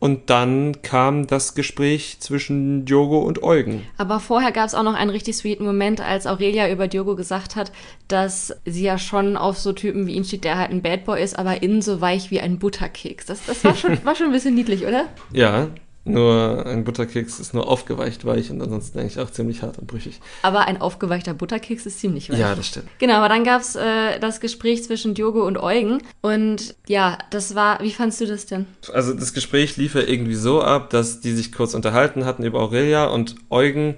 Und 0.03 0.31
dann 0.31 0.83
kam 0.83 1.29
das 1.29 1.55
Gespräch 1.55 2.17
zwischen 2.19 2.85
Diogo 2.85 3.21
und 3.21 3.45
Eugen. 3.45 3.87
Aber 3.99 4.19
vorher 4.19 4.51
gab 4.51 4.67
es 4.67 4.75
auch 4.75 4.83
noch 4.83 4.95
einen 4.95 5.11
richtig 5.11 5.37
sweeten 5.37 5.65
Moment, 5.65 6.01
als 6.01 6.27
Aurelia 6.27 6.69
über 6.73 6.89
Diogo 6.89 7.15
gesagt 7.15 7.55
hat, 7.55 7.71
dass 8.09 8.53
sie 8.65 8.83
ja 8.83 8.99
schon 8.99 9.37
auf 9.37 9.59
so 9.61 9.73
Typen 9.73 10.09
wie 10.09 10.15
ihn 10.15 10.25
steht, 10.25 10.43
der 10.43 10.59
halt 10.59 10.73
ein 10.73 10.83
Bad 10.83 11.05
Boy 11.05 11.23
ist, 11.23 11.39
aber 11.39 11.63
innen 11.63 11.83
so 11.83 12.01
weich 12.01 12.33
wie 12.33 12.41
ein 12.41 12.59
Butterkeks. 12.59 13.27
Das, 13.27 13.47
das 13.47 13.63
war, 13.63 13.77
schon, 13.77 13.97
war 14.05 14.17
schon 14.17 14.27
ein 14.27 14.33
bisschen 14.33 14.57
niedlich, 14.57 14.87
oder? 14.87 15.05
Ja, 15.33 15.69
nur 16.05 16.67
ein 16.67 16.83
Butterkeks 16.83 17.39
ist 17.39 17.55
nur 17.55 17.69
aufgeweicht 17.69 18.25
weich 18.25 18.51
und 18.51 18.61
ansonsten 18.61 18.99
eigentlich 18.99 19.21
auch 19.21 19.31
ziemlich 19.31 19.63
hart 19.63 19.79
und 19.79 19.87
brüchig. 19.87 20.21
Aber 20.43 20.67
ein 20.67 20.81
aufgeweichter 20.81 21.33
Butterkeks 21.33 21.87
ist 21.87 22.01
ziemlich 22.01 22.29
weich. 22.29 22.39
Ja, 22.39 22.55
das 22.55 22.67
stimmt. 22.67 22.89
Genau, 22.99 23.15
aber 23.15 23.29
dann 23.29 23.45
gab's 23.45 23.77
äh, 23.77 24.19
das 24.19 24.41
Gespräch 24.41 24.83
zwischen 24.83 25.15
Diogo 25.15 25.47
und 25.47 25.59
Eugen. 25.59 26.03
Und 26.21 26.75
ja, 26.89 27.19
das 27.31 27.55
war, 27.55 27.81
wie 27.83 27.93
fandst 27.93 28.21
du 28.21 28.27
das 28.27 28.47
denn? 28.47 28.67
Also 28.93 29.15
das 29.15 29.33
Gespräch 29.33 29.77
lief 29.77 29.95
ja 29.95 30.03
irgendwie 30.03 30.35
so 30.35 30.61
ab, 30.61 30.91
dass 30.91 31.21
die 31.21 31.33
sich 31.33 31.53
kurz 31.53 31.75
unterhalten 31.75 32.25
hatten 32.25 32.43
über 32.43 32.61
Aurelia 32.61 33.07
und 33.07 33.37
Eugen 33.49 33.97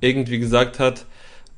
irgendwie 0.00 0.38
gesagt 0.38 0.78
hat, 0.78 1.06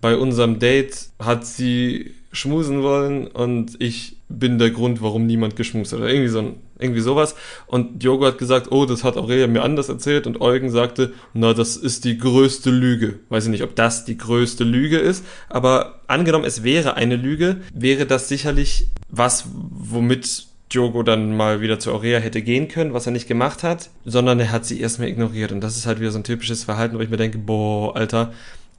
bei 0.00 0.17
unserem 0.17 0.61
Date 0.61 1.09
hat 1.19 1.45
sie 1.45 2.14
schmusen 2.32 2.82
wollen 2.82 3.26
und 3.26 3.76
ich 3.78 4.16
bin 4.28 4.58
der 4.58 4.70
Grund, 4.70 5.00
warum 5.00 5.26
niemand 5.26 5.56
geschmust 5.56 5.92
hat. 5.92 6.00
Oder 6.00 6.11
irgendwie 6.11 6.28
so 6.28 6.54
irgendwie 6.78 7.00
sowas. 7.00 7.35
Und 7.66 8.02
Diogo 8.02 8.26
hat 8.26 8.38
gesagt, 8.38 8.70
oh, 8.70 8.87
das 8.87 9.02
hat 9.02 9.16
Aurelia 9.16 9.47
mir 9.47 9.62
anders 9.62 9.88
erzählt. 9.88 10.26
Und 10.26 10.40
Eugen 10.40 10.70
sagte, 10.70 11.12
na, 11.35 11.54
das 11.54 11.76
ist 11.76 12.04
die 12.04 12.18
größte 12.18 12.70
Lüge. 12.70 13.18
Weiß 13.28 13.44
ich 13.44 13.50
nicht, 13.50 13.64
ob 13.64 13.75
das 13.75 14.04
die 14.04 14.16
größte 14.16 14.64
Lüge 14.64 14.99
ist, 14.99 15.25
aber 15.49 16.00
angenommen, 16.06 16.44
es 16.44 16.62
wäre 16.62 16.94
eine 16.94 17.16
Lüge, 17.16 17.56
wäre 17.75 18.06
das 18.06 18.28
sicherlich 18.28 18.88
was, 19.08 19.47
womit 19.52 20.47
Diogo 20.73 21.02
dann 21.02 21.35
mal 21.35 21.61
wieder 21.61 21.78
zu 21.78 21.92
Aurea 21.92 22.18
hätte 22.18 22.42
gehen 22.42 22.68
können, 22.68 22.92
was 22.92 23.06
er 23.06 23.12
nicht 23.12 23.26
gemacht 23.26 23.62
hat, 23.62 23.88
sondern 24.04 24.38
er 24.38 24.52
hat 24.52 24.66
sie 24.66 24.80
erstmal 24.80 25.08
ignoriert. 25.08 25.50
Und 25.50 25.62
das 25.62 25.76
ist 25.76 25.87
halt 25.87 25.99
wieder 25.99 26.11
so 26.11 26.18
ein 26.18 26.25
typisches 26.25 26.64
Verhalten, 26.64 26.99
wo 26.99 27.00
ich 27.00 27.11
mir 27.11 27.16
denke, 27.16 27.38
boah, 27.38 27.97
Alter, 27.97 28.32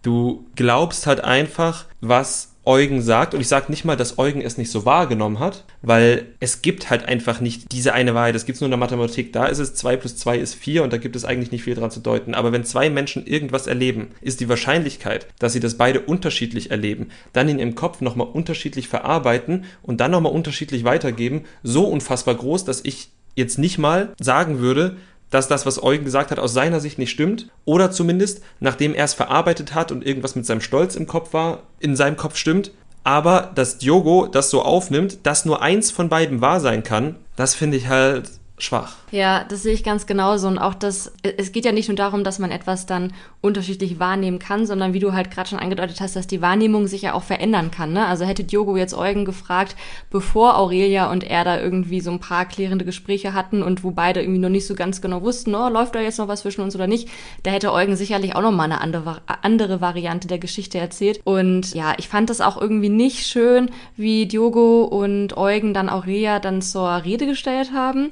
du 0.03 0.45
glaubst 0.55 1.07
halt 1.07 1.23
einfach, 1.23 1.85
was 1.99 2.48
Eugen 2.69 3.01
sagt. 3.01 3.33
Und 3.33 3.41
ich 3.41 3.47
sage 3.47 3.71
nicht 3.71 3.83
mal, 3.83 3.95
dass 3.95 4.19
Eugen 4.19 4.41
es 4.41 4.59
nicht 4.59 4.69
so 4.69 4.85
wahrgenommen 4.85 5.39
hat, 5.39 5.65
weil 5.81 6.27
es 6.39 6.61
gibt 6.61 6.91
halt 6.91 7.03
einfach 7.03 7.41
nicht 7.41 7.71
diese 7.71 7.93
eine 7.93 8.13
Wahrheit. 8.13 8.35
Es 8.35 8.45
gibt 8.45 8.61
nur 8.61 8.67
in 8.67 8.71
der 8.71 8.77
Mathematik. 8.77 9.33
Da 9.33 9.47
ist 9.47 9.57
es 9.57 9.73
2 9.73 9.97
plus 9.97 10.17
2 10.17 10.37
ist 10.37 10.53
4 10.53 10.83
und 10.83 10.93
da 10.93 10.97
gibt 10.97 11.15
es 11.15 11.25
eigentlich 11.25 11.51
nicht 11.51 11.63
viel 11.63 11.73
dran 11.73 11.89
zu 11.89 11.99
deuten. 11.99 12.35
Aber 12.35 12.51
wenn 12.51 12.63
zwei 12.63 12.91
Menschen 12.91 13.25
irgendwas 13.25 13.65
erleben, 13.65 14.09
ist 14.21 14.39
die 14.39 14.49
Wahrscheinlichkeit, 14.49 15.25
dass 15.39 15.53
sie 15.53 15.59
das 15.59 15.79
beide 15.79 16.01
unterschiedlich 16.01 16.69
erleben, 16.69 17.09
dann 17.33 17.49
in 17.49 17.57
ihrem 17.57 17.73
Kopf 17.73 18.01
nochmal 18.01 18.27
unterschiedlich 18.27 18.87
verarbeiten 18.87 19.65
und 19.81 19.99
dann 19.99 20.11
nochmal 20.11 20.31
unterschiedlich 20.31 20.83
weitergeben, 20.83 21.45
so 21.63 21.85
unfassbar 21.85 22.35
groß, 22.35 22.65
dass 22.65 22.85
ich 22.85 23.09
jetzt 23.35 23.57
nicht 23.57 23.79
mal 23.79 24.13
sagen 24.19 24.59
würde, 24.59 24.97
dass 25.29 25.47
das, 25.47 25.65
was 25.65 25.81
Eugen 25.81 26.05
gesagt 26.05 26.31
hat, 26.31 26.39
aus 26.39 26.53
seiner 26.53 26.79
Sicht 26.79 26.97
nicht 26.97 27.11
stimmt. 27.11 27.49
Oder 27.65 27.91
zumindest, 27.91 28.41
nachdem 28.59 28.93
er 28.93 29.05
es 29.05 29.13
verarbeitet 29.13 29.75
hat 29.75 29.91
und 29.91 30.05
irgendwas 30.05 30.35
mit 30.35 30.45
seinem 30.45 30.61
Stolz 30.61 30.95
im 30.95 31.07
Kopf 31.07 31.33
war, 31.33 31.63
in 31.79 31.95
seinem 31.95 32.17
Kopf 32.17 32.35
stimmt. 32.35 32.71
Aber 33.03 33.51
dass 33.55 33.77
Diogo 33.77 34.27
das 34.27 34.49
so 34.49 34.61
aufnimmt, 34.61 35.19
dass 35.23 35.45
nur 35.45 35.61
eins 35.61 35.91
von 35.91 36.09
beiden 36.09 36.41
wahr 36.41 36.59
sein 36.59 36.83
kann, 36.83 37.15
das 37.35 37.55
finde 37.55 37.77
ich 37.77 37.87
halt 37.87 38.29
schwach. 38.59 38.95
Ja, 39.11 39.43
das 39.43 39.63
sehe 39.63 39.73
ich 39.73 39.83
ganz 39.83 40.05
genauso. 40.05 40.47
Und 40.47 40.59
auch 40.59 40.73
das, 40.73 41.11
es 41.23 41.51
geht 41.51 41.65
ja 41.65 41.71
nicht 41.71 41.87
nur 41.87 41.95
darum, 41.95 42.23
dass 42.23 42.39
man 42.39 42.51
etwas 42.51 42.85
dann 42.85 43.13
unterschiedlich 43.41 43.99
wahrnehmen 43.99 44.37
kann, 44.37 44.65
sondern 44.65 44.93
wie 44.93 44.99
du 44.99 45.13
halt 45.13 45.31
gerade 45.31 45.49
schon 45.49 45.59
angedeutet 45.59 46.01
hast, 46.01 46.15
dass 46.15 46.27
die 46.27 46.41
Wahrnehmung 46.41 46.87
sich 46.87 47.01
ja 47.03 47.13
auch 47.13 47.23
verändern 47.23 47.71
kann. 47.71 47.93
Ne? 47.93 48.05
Also 48.05 48.25
hätte 48.25 48.43
Diogo 48.43 48.77
jetzt 48.77 48.93
Eugen 48.93 49.25
gefragt, 49.25 49.75
bevor 50.09 50.57
Aurelia 50.57 51.09
und 51.11 51.23
er 51.23 51.43
da 51.43 51.59
irgendwie 51.59 52.01
so 52.01 52.11
ein 52.11 52.19
paar 52.19 52.45
klärende 52.45 52.85
Gespräche 52.85 53.33
hatten 53.33 53.63
und 53.63 53.83
wo 53.83 53.91
beide 53.91 54.21
irgendwie 54.21 54.39
noch 54.39 54.49
nicht 54.49 54.67
so 54.67 54.75
ganz 54.75 55.01
genau 55.01 55.21
wussten, 55.21 55.55
oh, 55.55 55.69
läuft 55.69 55.95
da 55.95 56.01
jetzt 56.01 56.19
noch 56.19 56.27
was 56.27 56.41
zwischen 56.41 56.61
uns 56.61 56.75
oder 56.75 56.87
nicht, 56.87 57.09
da 57.43 57.51
hätte 57.51 57.73
Eugen 57.73 57.95
sicherlich 57.95 58.35
auch 58.35 58.41
noch 58.41 58.51
mal 58.51 58.65
eine 58.65 58.81
andere, 58.81 59.21
andere 59.41 59.81
Variante 59.81 60.27
der 60.27 60.39
Geschichte 60.39 60.77
erzählt. 60.77 61.21
Und 61.23 61.73
ja, 61.73 61.93
ich 61.97 62.09
fand 62.09 62.29
das 62.29 62.41
auch 62.41 62.59
irgendwie 62.61 62.89
nicht 62.89 63.25
schön, 63.25 63.71
wie 63.95 64.27
Diogo 64.27 64.83
und 64.83 65.37
Eugen 65.37 65.73
dann 65.73 65.89
Aurelia 65.89 66.39
dann 66.39 66.61
zur 66.61 67.03
Rede 67.03 67.25
gestellt 67.25 67.71
haben 67.73 68.11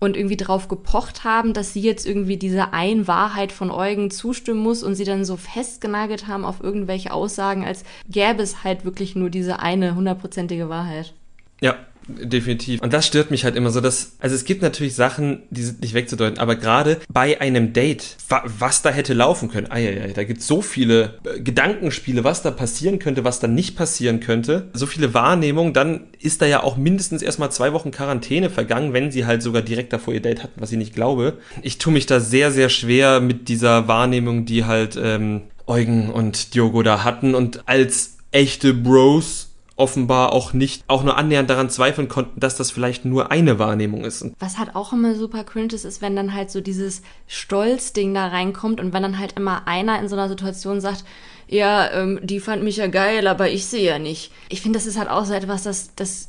und 0.00 0.16
irgendwie 0.16 0.36
drauf 0.36 0.68
gepocht 0.68 1.24
haben, 1.24 1.52
dass 1.52 1.72
sie 1.72 1.80
jetzt 1.80 2.06
irgendwie 2.06 2.36
dieser 2.36 2.72
einen 2.72 3.08
Wahrheit 3.08 3.52
von 3.52 3.70
Eugen 3.70 4.10
zustimmen 4.10 4.60
muss 4.60 4.82
und 4.82 4.94
sie 4.94 5.04
dann 5.04 5.24
so 5.24 5.36
festgenagelt 5.36 6.26
haben 6.26 6.44
auf 6.44 6.62
irgendwelche 6.62 7.12
Aussagen, 7.12 7.64
als 7.64 7.84
gäbe 8.08 8.42
es 8.42 8.64
halt 8.64 8.84
wirklich 8.84 9.16
nur 9.16 9.30
diese 9.30 9.60
eine 9.60 9.94
hundertprozentige 9.94 10.68
Wahrheit. 10.68 11.14
Ja, 11.60 11.76
definitiv. 12.08 12.80
Und 12.80 12.92
das 12.92 13.06
stört 13.06 13.30
mich 13.30 13.44
halt 13.44 13.56
immer 13.56 13.70
so, 13.70 13.80
dass, 13.80 14.16
also 14.18 14.34
es 14.34 14.44
gibt 14.44 14.62
natürlich 14.62 14.94
Sachen, 14.94 15.42
die 15.50 15.62
sind 15.62 15.80
nicht 15.80 15.94
wegzudeuten, 15.94 16.38
aber 16.38 16.56
gerade 16.56 16.98
bei 17.12 17.40
einem 17.40 17.72
Date, 17.72 18.16
wa 18.28 18.42
was 18.58 18.82
da 18.82 18.90
hätte 18.90 19.14
laufen 19.14 19.50
können, 19.50 19.70
eieiei, 19.70 20.12
da 20.14 20.24
gibt 20.24 20.40
es 20.40 20.46
so 20.46 20.62
viele 20.62 21.18
äh, 21.24 21.40
Gedankenspiele, 21.40 22.24
was 22.24 22.42
da 22.42 22.50
passieren 22.50 22.98
könnte, 22.98 23.24
was 23.24 23.40
da 23.40 23.46
nicht 23.46 23.76
passieren 23.76 24.20
könnte, 24.20 24.68
so 24.72 24.86
viele 24.86 25.14
Wahrnehmungen, 25.14 25.72
dann 25.72 26.06
ist 26.20 26.42
da 26.42 26.46
ja 26.46 26.62
auch 26.62 26.76
mindestens 26.76 27.22
erstmal 27.22 27.52
zwei 27.52 27.72
Wochen 27.72 27.90
Quarantäne 27.90 28.50
vergangen, 28.50 28.92
wenn 28.92 29.10
sie 29.10 29.26
halt 29.26 29.42
sogar 29.42 29.62
direkt 29.62 29.92
davor 29.92 30.14
ihr 30.14 30.22
Date 30.22 30.42
hatten, 30.42 30.60
was 30.60 30.72
ich 30.72 30.78
nicht 30.78 30.94
glaube. 30.94 31.38
Ich 31.62 31.78
tue 31.78 31.92
mich 31.92 32.06
da 32.06 32.20
sehr, 32.20 32.50
sehr 32.50 32.68
schwer 32.68 33.20
mit 33.20 33.48
dieser 33.48 33.88
Wahrnehmung, 33.88 34.46
die 34.46 34.64
halt 34.64 34.98
ähm, 35.00 35.42
Eugen 35.66 36.10
und 36.10 36.54
Diogo 36.54 36.82
da 36.82 37.04
hatten 37.04 37.34
und 37.34 37.68
als 37.68 38.16
echte 38.32 38.74
Bros 38.74 39.47
offenbar 39.78 40.32
auch 40.32 40.52
nicht, 40.52 40.84
auch 40.88 41.04
nur 41.04 41.16
annähernd 41.16 41.48
daran 41.48 41.70
zweifeln 41.70 42.08
konnten, 42.08 42.38
dass 42.40 42.56
das 42.56 42.70
vielleicht 42.70 43.04
nur 43.04 43.30
eine 43.30 43.58
Wahrnehmung 43.58 44.04
ist. 44.04 44.26
Was 44.38 44.58
halt 44.58 44.74
auch 44.74 44.92
immer 44.92 45.14
super 45.14 45.44
cringe 45.44 45.72
ist, 45.72 45.84
ist, 45.84 46.02
wenn 46.02 46.16
dann 46.16 46.34
halt 46.34 46.50
so 46.50 46.60
dieses 46.60 47.02
Stolzding 47.26 48.12
da 48.12 48.26
reinkommt 48.26 48.80
und 48.80 48.92
wenn 48.92 49.02
dann 49.02 49.18
halt 49.18 49.34
immer 49.36 49.66
einer 49.66 50.00
in 50.00 50.08
so 50.08 50.16
einer 50.16 50.28
Situation 50.28 50.80
sagt, 50.80 51.04
ja, 51.46 51.90
ähm, 51.92 52.20
die 52.22 52.40
fand 52.40 52.62
mich 52.62 52.76
ja 52.76 52.88
geil, 52.88 53.26
aber 53.26 53.48
ich 53.50 53.66
sehe 53.66 53.84
ja 53.84 53.98
nicht. 53.98 54.32
Ich 54.48 54.60
finde, 54.60 54.78
das 54.78 54.86
ist 54.86 54.98
halt 54.98 55.08
auch 55.08 55.24
so 55.24 55.32
etwas, 55.32 55.62
das, 55.62 55.94
das 55.94 56.28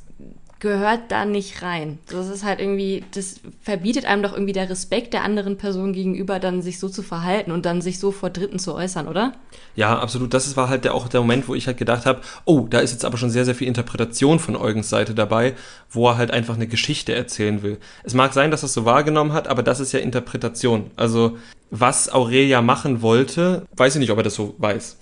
gehört 0.60 1.10
da 1.10 1.26
nicht 1.26 1.62
rein. 1.62 2.00
Das 2.08 2.28
ist 2.28 2.44
halt 2.44 2.60
irgendwie, 2.60 3.04
das 3.12 3.40
verbietet 3.62 4.06
einem 4.06 4.24
doch 4.24 4.34
irgendwie 4.34 4.54
der 4.54 4.70
Respekt 4.70 5.14
der 5.14 5.24
anderen 5.24 5.58
Person 5.58 5.94
gegenüber, 5.94 6.40
dann 6.40 6.62
sich 6.62 6.80
so 6.80 6.90
zu 6.90 7.02
verhalten 7.02 7.52
und 7.52 7.66
dann 7.66 7.82
sich 7.82 8.00
so 8.00 8.12
vor 8.12 8.30
Dritten 8.30 8.60
zu 8.60 8.76
äußern, 8.76 9.08
oder? 9.08 9.34
ja, 9.80 9.98
absolut, 9.98 10.34
das 10.34 10.58
war 10.58 10.68
halt 10.68 10.84
der, 10.84 10.94
auch 10.94 11.08
der 11.08 11.22
Moment, 11.22 11.48
wo 11.48 11.56
ich 11.56 11.66
halt 11.66 11.78
gedacht 11.78 12.06
habe, 12.06 12.20
oh, 12.44 12.68
da 12.70 12.80
ist 12.80 12.92
jetzt 12.92 13.06
aber 13.06 13.18
schon 13.18 13.30
sehr, 13.30 13.46
sehr 13.46 13.56
viel 13.56 13.70
Interpretation 13.70 14.38
von 14.38 14.58
Eugens 14.58 14.90
Seite 14.90 15.14
dabei, 15.14 15.56
wo 15.90 16.10
er 16.10 16.18
halt 16.18 16.32
einfach 16.32 16.56
eine 16.56 16.68
Geschichte 16.68 17.16
erzählen 17.16 17.64
will. 17.64 17.78
Es 18.04 18.14
mag 18.14 18.34
sein, 18.34 18.52
dass 18.52 18.62
er 18.62 18.66
es 18.66 18.74
so 18.74 18.84
wahrgenommen 18.84 19.32
hat, 19.32 19.48
aber 19.48 19.64
das 19.64 19.80
ist 19.80 19.94
ja 19.94 20.02
Interpretation. 20.02 20.92
Also, 20.98 21.38
was 21.72 22.12
Aurelia 22.12 22.62
machen 22.62 23.02
wollte, 23.02 23.66
weiß 23.78 23.96
ich 23.96 24.00
nicht, 24.02 24.12
ob 24.12 24.18
er 24.18 24.24
das 24.24 24.36
so 24.36 24.54
weiß. 24.58 24.98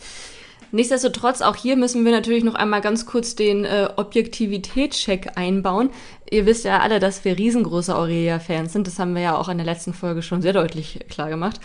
Nichtsdestotrotz, 0.71 1.41
auch 1.41 1.55
hier 1.55 1.77
müssen 1.77 2.03
wir 2.03 2.11
natürlich 2.11 2.43
noch 2.43 2.55
einmal 2.55 2.81
ganz 2.81 3.05
kurz 3.05 3.35
den 3.35 3.63
äh, 3.63 3.89
Objektivitätscheck 3.95 5.31
einbauen. 5.35 5.89
Ihr 6.29 6.45
wisst 6.45 6.65
ja 6.65 6.79
alle, 6.79 6.99
dass 6.99 7.23
wir 7.23 7.37
riesengroße 7.37 7.95
Aurelia-Fans 7.95 8.73
sind. 8.73 8.85
Das 8.87 8.99
haben 8.99 9.15
wir 9.15 9.21
ja 9.21 9.37
auch 9.37 9.47
in 9.47 9.57
der 9.57 9.65
letzten 9.65 9.93
Folge 9.93 10.21
schon 10.21 10.41
sehr 10.41 10.53
deutlich 10.53 10.99
klar 11.09 11.29
gemacht. 11.29 11.61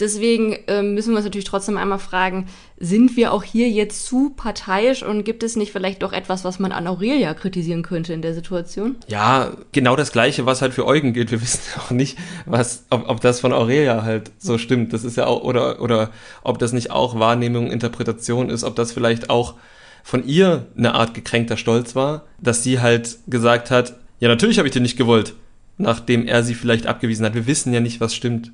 Deswegen 0.00 0.56
ähm, 0.66 0.94
müssen 0.94 1.10
wir 1.10 1.16
uns 1.16 1.24
natürlich 1.24 1.44
trotzdem 1.44 1.76
einmal 1.76 2.00
fragen, 2.00 2.46
sind 2.78 3.16
wir 3.16 3.32
auch 3.32 3.44
hier 3.44 3.68
jetzt 3.68 4.06
zu 4.06 4.30
parteiisch 4.30 5.04
und 5.04 5.24
gibt 5.24 5.44
es 5.44 5.54
nicht 5.54 5.70
vielleicht 5.70 6.02
doch 6.02 6.12
etwas, 6.12 6.44
was 6.44 6.58
man 6.58 6.72
an 6.72 6.88
Aurelia 6.88 7.32
kritisieren 7.34 7.82
könnte 7.82 8.12
in 8.12 8.20
der 8.20 8.34
Situation? 8.34 8.96
Ja, 9.06 9.52
genau 9.70 9.94
das 9.94 10.10
Gleiche, 10.10 10.46
was 10.46 10.62
halt 10.62 10.74
für 10.74 10.86
Eugen 10.86 11.12
gilt. 11.12 11.30
Wir 11.30 11.40
wissen 11.42 11.60
auch 11.78 11.90
nicht, 11.90 12.18
was, 12.44 12.86
ob, 12.90 13.08
ob 13.08 13.20
das 13.20 13.40
von 13.40 13.52
Aurelia 13.52 14.02
halt 14.02 14.32
so 14.38 14.58
stimmt. 14.58 14.92
Das 14.92 15.04
ist 15.04 15.16
ja 15.16 15.26
auch, 15.26 15.44
oder, 15.44 15.80
oder 15.80 16.10
ob 16.42 16.58
das 16.58 16.72
nicht 16.72 16.90
auch 16.90 17.18
Wahrnehmung, 17.18 17.70
Interpretation 17.70 18.50
ist, 18.50 18.64
ob 18.64 18.74
das 18.74 18.92
vielleicht 18.92 19.30
auch 19.30 19.54
von 20.02 20.26
ihr 20.26 20.66
eine 20.76 20.94
Art 20.94 21.14
gekränkter 21.14 21.56
Stolz 21.56 21.94
war, 21.94 22.24
dass 22.40 22.62
sie 22.62 22.80
halt 22.80 23.18
gesagt 23.28 23.70
hat, 23.70 23.96
ja, 24.18 24.28
natürlich 24.28 24.58
habe 24.58 24.66
ich 24.68 24.74
den 24.74 24.82
nicht 24.82 24.98
gewollt, 24.98 25.34
nachdem 25.78 26.26
er 26.26 26.42
sie 26.42 26.54
vielleicht 26.54 26.86
abgewiesen 26.86 27.24
hat. 27.24 27.34
Wir 27.34 27.46
wissen 27.46 27.72
ja 27.72 27.80
nicht, 27.80 28.00
was 28.00 28.14
stimmt. 28.14 28.52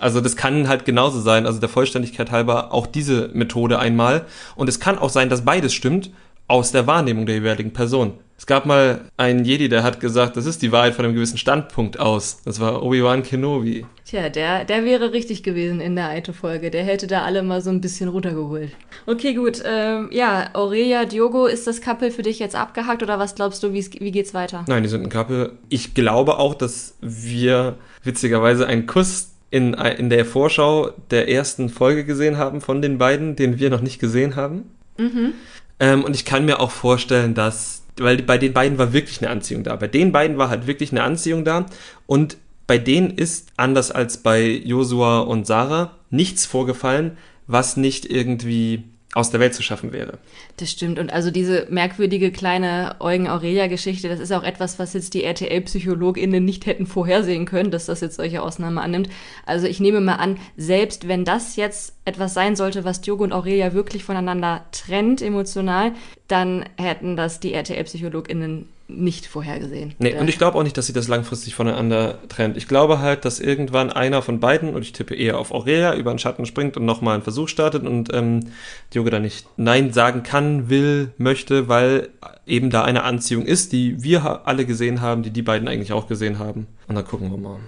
Also 0.00 0.20
das 0.20 0.34
kann 0.34 0.66
halt 0.66 0.84
genauso 0.84 1.20
sein, 1.20 1.46
also 1.46 1.60
der 1.60 1.68
Vollständigkeit 1.68 2.30
halber 2.30 2.72
auch 2.72 2.86
diese 2.86 3.28
Methode 3.32 3.78
einmal. 3.78 4.24
Und 4.56 4.68
es 4.68 4.80
kann 4.80 4.98
auch 4.98 5.10
sein, 5.10 5.28
dass 5.28 5.44
beides 5.44 5.74
stimmt 5.74 6.10
aus 6.48 6.72
der 6.72 6.86
Wahrnehmung 6.86 7.26
der 7.26 7.36
jeweiligen 7.36 7.72
Person. 7.72 8.14
Es 8.36 8.46
gab 8.46 8.64
mal 8.64 9.02
einen 9.18 9.44
Jedi, 9.44 9.68
der 9.68 9.82
hat 9.82 10.00
gesagt, 10.00 10.34
das 10.38 10.46
ist 10.46 10.62
die 10.62 10.72
Wahrheit 10.72 10.94
von 10.94 11.04
einem 11.04 11.14
gewissen 11.14 11.36
Standpunkt 11.36 12.00
aus. 12.00 12.40
Das 12.42 12.58
war 12.58 12.82
Obi-Wan 12.82 13.22
Kenobi. 13.22 13.84
Tja, 14.06 14.30
der, 14.30 14.64
der 14.64 14.86
wäre 14.86 15.12
richtig 15.12 15.42
gewesen 15.42 15.78
in 15.82 15.94
der 15.94 16.08
Aito-Folge. 16.08 16.70
Der 16.70 16.82
hätte 16.82 17.06
da 17.06 17.22
alle 17.22 17.42
mal 17.42 17.60
so 17.60 17.68
ein 17.68 17.82
bisschen 17.82 18.08
runtergeholt. 18.08 18.70
Okay, 19.06 19.34
gut. 19.34 19.62
Ähm, 19.64 20.08
ja, 20.10 20.48
Aurelia, 20.54 21.04
Diogo, 21.04 21.44
ist 21.44 21.66
das 21.66 21.82
Couple 21.82 22.10
für 22.10 22.22
dich 22.22 22.38
jetzt 22.38 22.56
abgehakt 22.56 23.02
oder 23.02 23.18
was 23.18 23.34
glaubst 23.34 23.62
du, 23.62 23.74
wie 23.74 24.10
geht's 24.10 24.32
weiter? 24.32 24.64
Nein, 24.66 24.84
die 24.84 24.88
sind 24.88 25.02
ein 25.02 25.10
Couple. 25.10 25.52
Ich 25.68 25.92
glaube 25.92 26.38
auch, 26.38 26.54
dass 26.54 26.94
wir 27.02 27.76
witzigerweise 28.02 28.66
einen 28.66 28.86
Kuss 28.86 29.29
in, 29.50 29.74
in 29.74 30.10
der 30.10 30.24
Vorschau 30.24 30.90
der 31.10 31.28
ersten 31.28 31.68
Folge 31.68 32.04
gesehen 32.04 32.38
haben 32.38 32.60
von 32.60 32.82
den 32.82 32.98
beiden, 32.98 33.36
den 33.36 33.58
wir 33.58 33.70
noch 33.70 33.80
nicht 33.80 33.98
gesehen 33.98 34.36
haben. 34.36 34.70
Mhm. 34.96 35.32
Ähm, 35.80 36.04
und 36.04 36.14
ich 36.14 36.24
kann 36.24 36.44
mir 36.44 36.60
auch 36.60 36.70
vorstellen, 36.70 37.34
dass 37.34 37.80
weil 37.98 38.22
bei 38.22 38.38
den 38.38 38.52
beiden 38.52 38.78
war 38.78 38.92
wirklich 38.92 39.20
eine 39.20 39.30
Anziehung 39.30 39.62
da. 39.62 39.76
Bei 39.76 39.88
den 39.88 40.12
beiden 40.12 40.38
war 40.38 40.48
halt 40.48 40.66
wirklich 40.66 40.90
eine 40.90 41.02
Anziehung 41.02 41.44
da 41.44 41.66
und 42.06 42.38
bei 42.66 42.78
denen 42.78 43.10
ist, 43.10 43.48
anders 43.56 43.90
als 43.90 44.18
bei 44.18 44.42
Josua 44.42 45.20
und 45.20 45.46
Sarah, 45.46 45.96
nichts 46.08 46.46
vorgefallen, 46.46 47.18
was 47.46 47.76
nicht 47.76 48.06
irgendwie 48.06 48.84
aus 49.12 49.30
der 49.30 49.40
Welt 49.40 49.54
zu 49.54 49.62
schaffen 49.62 49.92
wäre. 49.92 50.18
Das 50.58 50.70
stimmt. 50.70 50.98
Und 50.98 51.12
also 51.12 51.32
diese 51.32 51.66
merkwürdige 51.68 52.30
kleine 52.30 52.94
Eugen-Aurelia-Geschichte, 53.00 54.08
das 54.08 54.20
ist 54.20 54.30
auch 54.32 54.44
etwas, 54.44 54.78
was 54.78 54.92
jetzt 54.92 55.14
die 55.14 55.24
RTL-PsychologInnen 55.24 56.44
nicht 56.44 56.66
hätten 56.66 56.86
vorhersehen 56.86 57.44
können, 57.44 57.72
dass 57.72 57.86
das 57.86 58.00
jetzt 58.00 58.16
solche 58.16 58.40
Ausnahmen 58.40 58.78
annimmt. 58.78 59.08
Also 59.46 59.66
ich 59.66 59.80
nehme 59.80 60.00
mal 60.00 60.16
an, 60.16 60.38
selbst 60.56 61.08
wenn 61.08 61.24
das 61.24 61.56
jetzt 61.56 61.94
etwas 62.04 62.34
sein 62.34 62.54
sollte, 62.54 62.84
was 62.84 63.00
Diogo 63.00 63.24
und 63.24 63.32
Aurelia 63.32 63.72
wirklich 63.72 64.04
voneinander 64.04 64.64
trennt, 64.70 65.22
emotional, 65.22 65.92
dann 66.28 66.64
hätten 66.78 67.16
das 67.16 67.40
die 67.40 67.52
RTL-PsychologInnen 67.52 68.68
nicht 68.96 69.26
vorhergesehen. 69.26 69.94
Nee, 69.98 70.14
und 70.18 70.28
ich 70.28 70.38
glaube 70.38 70.58
auch 70.58 70.62
nicht, 70.62 70.76
dass 70.76 70.86
sie 70.86 70.92
das 70.92 71.08
langfristig 71.08 71.54
voneinander 71.54 72.18
trennt. 72.28 72.56
Ich 72.56 72.68
glaube 72.68 73.00
halt, 73.00 73.24
dass 73.24 73.40
irgendwann 73.40 73.90
einer 73.90 74.22
von 74.22 74.40
beiden, 74.40 74.74
und 74.74 74.82
ich 74.82 74.92
tippe 74.92 75.14
eher 75.14 75.38
auf 75.38 75.52
Aurelia, 75.52 75.94
über 75.94 76.12
den 76.12 76.18
Schatten 76.18 76.46
springt 76.46 76.76
und 76.76 76.84
nochmal 76.84 77.14
einen 77.14 77.22
Versuch 77.22 77.48
startet 77.48 77.84
und 77.84 78.12
ähm, 78.12 78.40
Diogo 78.92 79.10
dann 79.10 79.22
nicht 79.22 79.46
Nein 79.56 79.92
sagen 79.92 80.22
kann, 80.22 80.68
will, 80.68 81.12
möchte, 81.18 81.68
weil 81.68 82.08
eben 82.46 82.70
da 82.70 82.84
eine 82.84 83.04
Anziehung 83.04 83.44
ist, 83.44 83.72
die 83.72 84.02
wir 84.02 84.46
alle 84.46 84.66
gesehen 84.66 85.00
haben, 85.00 85.22
die 85.22 85.30
die 85.30 85.42
beiden 85.42 85.68
eigentlich 85.68 85.92
auch 85.92 86.08
gesehen 86.08 86.38
haben. 86.38 86.66
Und 86.88 86.96
dann 86.96 87.06
gucken 87.06 87.30
wir 87.30 87.38
mal. 87.38 87.58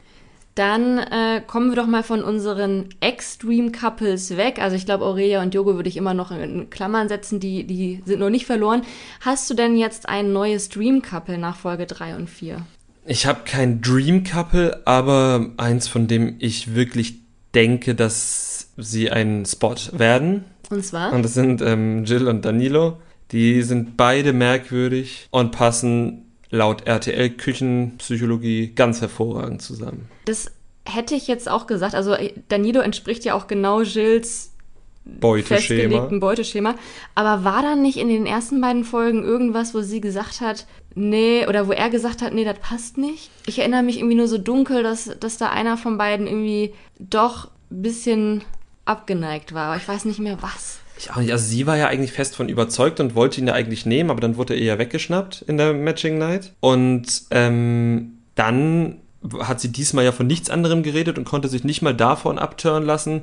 Dann 0.54 0.98
äh, 0.98 1.40
kommen 1.46 1.70
wir 1.70 1.76
doch 1.76 1.86
mal 1.86 2.02
von 2.02 2.22
unseren 2.22 2.90
Extreme 3.00 3.72
Couples 3.72 4.36
weg. 4.36 4.58
Also 4.60 4.76
ich 4.76 4.84
glaube, 4.84 5.06
Aurelia 5.06 5.42
und 5.42 5.54
Diogo 5.54 5.76
würde 5.76 5.88
ich 5.88 5.96
immer 5.96 6.12
noch 6.12 6.30
in 6.30 6.68
Klammern 6.68 7.08
setzen, 7.08 7.40
die, 7.40 7.64
die 7.64 8.02
sind 8.04 8.20
noch 8.20 8.28
nicht 8.28 8.44
verloren. 8.44 8.82
Hast 9.20 9.48
du 9.48 9.54
denn 9.54 9.76
jetzt 9.76 10.08
ein 10.08 10.32
neues 10.32 10.68
Dream 10.68 11.00
Couple 11.00 11.38
nach 11.38 11.56
Folge 11.56 11.86
3 11.86 12.16
und 12.16 12.28
4? 12.28 12.66
Ich 13.06 13.26
habe 13.26 13.40
kein 13.44 13.80
Dream 13.80 14.24
Couple, 14.24 14.82
aber 14.84 15.46
eins, 15.56 15.88
von 15.88 16.06
dem 16.06 16.36
ich 16.38 16.74
wirklich 16.74 17.20
denke, 17.54 17.94
dass 17.94 18.72
sie 18.76 19.10
ein 19.10 19.44
Spot 19.46 19.74
werden. 19.92 20.44
Und 20.70 20.84
zwar? 20.84 21.12
Und 21.12 21.22
das 21.22 21.34
sind 21.34 21.62
ähm, 21.62 22.04
Jill 22.04 22.28
und 22.28 22.44
Danilo. 22.44 22.98
Die 23.32 23.62
sind 23.62 23.96
beide 23.96 24.32
merkwürdig 24.32 25.28
und 25.30 25.52
passen 25.52 26.31
laut 26.52 26.86
RTL 26.86 27.30
Küchenpsychologie 27.30 28.72
ganz 28.74 29.00
hervorragend 29.00 29.62
zusammen. 29.62 30.08
Das 30.26 30.52
hätte 30.84 31.14
ich 31.16 31.26
jetzt 31.26 31.48
auch 31.48 31.66
gesagt. 31.66 31.96
Also 31.96 32.12
äh, 32.12 32.32
Danilo 32.48 32.80
entspricht 32.80 33.24
ja 33.24 33.34
auch 33.34 33.48
genau 33.48 33.82
Gilles 33.82 34.52
Beuteschema. 35.04 35.58
festgelegten 35.58 36.20
Beuteschema. 36.20 36.74
Aber 37.16 37.42
war 37.42 37.62
da 37.62 37.74
nicht 37.74 37.96
in 37.96 38.08
den 38.08 38.26
ersten 38.26 38.60
beiden 38.60 38.84
Folgen 38.84 39.24
irgendwas, 39.24 39.74
wo 39.74 39.80
sie 39.80 40.00
gesagt 40.00 40.40
hat, 40.40 40.66
nee, 40.94 41.46
oder 41.48 41.66
wo 41.66 41.72
er 41.72 41.90
gesagt 41.90 42.22
hat, 42.22 42.34
nee, 42.34 42.44
das 42.44 42.58
passt 42.60 42.98
nicht? 42.98 43.30
Ich 43.46 43.58
erinnere 43.58 43.82
mich 43.82 43.98
irgendwie 43.98 44.14
nur 44.14 44.28
so 44.28 44.38
dunkel, 44.38 44.82
dass, 44.82 45.10
dass 45.18 45.38
da 45.38 45.48
einer 45.48 45.76
von 45.76 45.98
beiden 45.98 46.26
irgendwie 46.26 46.74
doch 46.98 47.46
ein 47.70 47.82
bisschen 47.82 48.44
abgeneigt 48.84 49.54
war. 49.54 49.68
Aber 49.68 49.76
ich 49.76 49.88
weiß 49.88 50.04
nicht 50.04 50.20
mehr 50.20 50.40
was. 50.42 50.81
Ich 51.02 51.10
auch 51.10 51.16
nicht. 51.16 51.32
Also 51.32 51.44
sie 51.44 51.66
war 51.66 51.76
ja 51.76 51.88
eigentlich 51.88 52.12
fest 52.12 52.36
von 52.36 52.48
überzeugt 52.48 53.00
und 53.00 53.16
wollte 53.16 53.40
ihn 53.40 53.48
ja 53.48 53.54
eigentlich 53.54 53.86
nehmen, 53.86 54.10
aber 54.10 54.20
dann 54.20 54.36
wurde 54.36 54.54
er 54.54 54.62
ja 54.62 54.78
weggeschnappt 54.78 55.42
in 55.42 55.56
der 55.56 55.72
Matching 55.72 56.16
Night. 56.16 56.52
Und 56.60 57.24
ähm, 57.32 58.18
dann 58.36 58.98
hat 59.40 59.60
sie 59.60 59.72
diesmal 59.72 60.04
ja 60.04 60.12
von 60.12 60.28
nichts 60.28 60.48
anderem 60.48 60.84
geredet 60.84 61.18
und 61.18 61.24
konnte 61.24 61.48
sich 61.48 61.64
nicht 61.64 61.82
mal 61.82 61.92
davon 61.92 62.38
abtören 62.38 62.84
lassen, 62.84 63.22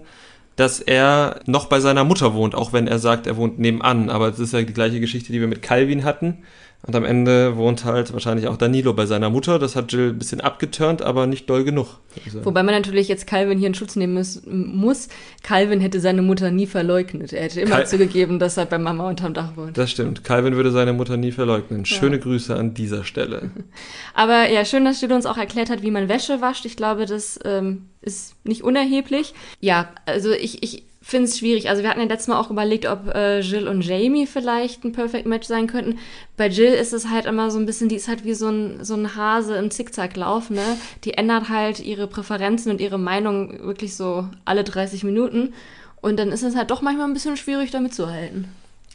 dass 0.57 0.81
er 0.81 1.39
noch 1.45 1.67
bei 1.67 1.79
seiner 1.79 2.03
Mutter 2.03 2.33
wohnt, 2.33 2.53
auch 2.53 2.73
wenn 2.73 2.85
er 2.85 2.99
sagt, 2.99 3.27
er 3.27 3.37
wohnt 3.37 3.59
nebenan. 3.59 4.09
Aber 4.09 4.27
es 4.27 4.39
ist 4.39 4.51
ja 4.51 4.61
die 4.61 4.73
gleiche 4.73 4.99
Geschichte, 4.99 5.31
die 5.31 5.39
wir 5.39 5.47
mit 5.47 5.61
Calvin 5.61 6.03
hatten. 6.03 6.39
Und 6.87 6.95
am 6.95 7.03
Ende 7.03 7.57
wohnt 7.57 7.83
halt 7.83 8.13
wahrscheinlich 8.13 8.47
auch 8.47 8.55
Danilo 8.55 8.93
bei 8.93 9.05
seiner 9.05 9.29
Mutter. 9.29 9.59
Das 9.59 9.75
hat 9.75 9.91
Jill 9.91 10.11
ein 10.11 10.17
bisschen 10.17 10.39
abgeturnt, 10.39 11.01
aber 11.01 11.27
nicht 11.27 11.49
doll 11.49 11.65
genug. 11.65 11.99
Wobei 12.43 12.63
man 12.63 12.73
natürlich 12.73 13.09
jetzt 13.09 13.27
Calvin 13.27 13.59
hier 13.59 13.67
in 13.67 13.73
Schutz 13.73 13.97
nehmen 13.97 14.13
muss, 14.13 14.41
muss. 14.45 15.09
Calvin 15.43 15.81
hätte 15.81 15.99
seine 15.99 16.21
Mutter 16.21 16.51
nie 16.51 16.67
verleugnet. 16.67 17.33
Er 17.33 17.43
hätte 17.43 17.59
immer 17.59 17.75
Cal 17.75 17.87
zugegeben, 17.87 18.39
dass 18.39 18.55
er 18.55 18.65
bei 18.65 18.77
Mama 18.77 19.09
unterm 19.09 19.33
Dach 19.33 19.57
wohnt. 19.57 19.77
Das 19.77 19.91
stimmt. 19.91 20.23
Calvin 20.23 20.55
würde 20.55 20.71
seine 20.71 20.93
Mutter 20.93 21.17
nie 21.17 21.33
verleugnen. 21.33 21.85
Schöne 21.85 22.15
ja. 22.15 22.23
Grüße 22.23 22.55
an 22.55 22.73
dieser 22.73 23.03
Stelle. 23.03 23.51
Aber 24.13 24.49
ja, 24.49 24.63
schön, 24.63 24.85
dass 24.85 25.01
Jill 25.01 25.11
uns 25.11 25.25
auch 25.25 25.37
erklärt 25.37 25.69
hat, 25.69 25.81
wie 25.81 25.91
man 25.91 26.07
Wäsche 26.07 26.39
wascht. 26.39 26.65
Ich 26.65 26.77
glaube, 26.77 27.05
das 27.05 27.39
ähm, 27.43 27.89
ist 28.01 28.35
nicht 28.45 28.63
unerheblich. 28.63 29.33
Ja, 29.59 29.89
also 30.05 30.31
ich, 30.31 30.63
ich 30.63 30.83
finde 31.09 31.25
es 31.25 31.37
schwierig. 31.37 31.69
Also 31.69 31.83
wir 31.83 31.89
hatten 31.89 31.99
ja 31.99 32.05
letztes 32.05 32.27
Mal 32.27 32.39
auch 32.39 32.51
überlegt, 32.51 32.85
ob 32.85 33.13
äh, 33.13 33.39
Jill 33.39 33.67
und 33.67 33.81
Jamie 33.81 34.27
vielleicht 34.27 34.83
ein 34.83 34.91
Perfect 34.91 35.25
Match 35.25 35.47
sein 35.47 35.67
könnten. 35.67 35.99
Bei 36.37 36.47
Jill 36.47 36.73
ist 36.73 36.93
es 36.93 37.09
halt 37.09 37.25
immer 37.25 37.51
so 37.51 37.59
ein 37.59 37.65
bisschen, 37.65 37.89
die 37.89 37.95
ist 37.95 38.07
halt 38.07 38.25
wie 38.25 38.33
so 38.33 38.49
ein, 38.49 38.83
so 38.83 38.95
ein 38.95 39.15
Hase 39.15 39.55
im 39.55 39.71
Zickzacklauf, 39.71 40.49
ne? 40.49 40.77
Die 41.03 41.15
ändert 41.15 41.49
halt 41.49 41.79
ihre 41.79 42.07
Präferenzen 42.07 42.71
und 42.71 42.81
ihre 42.81 42.99
Meinung 42.99 43.59
wirklich 43.63 43.95
so 43.95 44.27
alle 44.45 44.63
30 44.63 45.03
Minuten. 45.03 45.53
Und 46.01 46.17
dann 46.17 46.31
ist 46.31 46.43
es 46.43 46.55
halt 46.55 46.71
doch 46.71 46.81
manchmal 46.81 47.07
ein 47.07 47.13
bisschen 47.13 47.37
schwierig, 47.37 47.71
damit 47.71 47.93
zu 47.93 48.09
halten. 48.09 48.45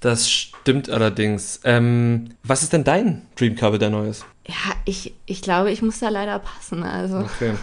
Das 0.01 0.31
stimmt 0.31 0.91
allerdings. 0.91 1.61
Ähm, 1.65 2.31
was 2.43 2.63
ist 2.63 2.73
denn 2.73 2.85
dein 2.85 3.23
Dream 3.37 3.57
Couple, 3.57 3.79
der 3.79 3.91
neues? 3.91 4.25
Ja, 4.47 4.75
ich, 4.85 5.15
ich 5.25 5.41
glaube, 5.41 5.71
ich 5.71 5.81
muss 5.81 6.01
da 6.01 6.11
leider 6.11 6.39
passen. 6.39 6.83
Also. 6.83 7.19
Okay, 7.19 7.55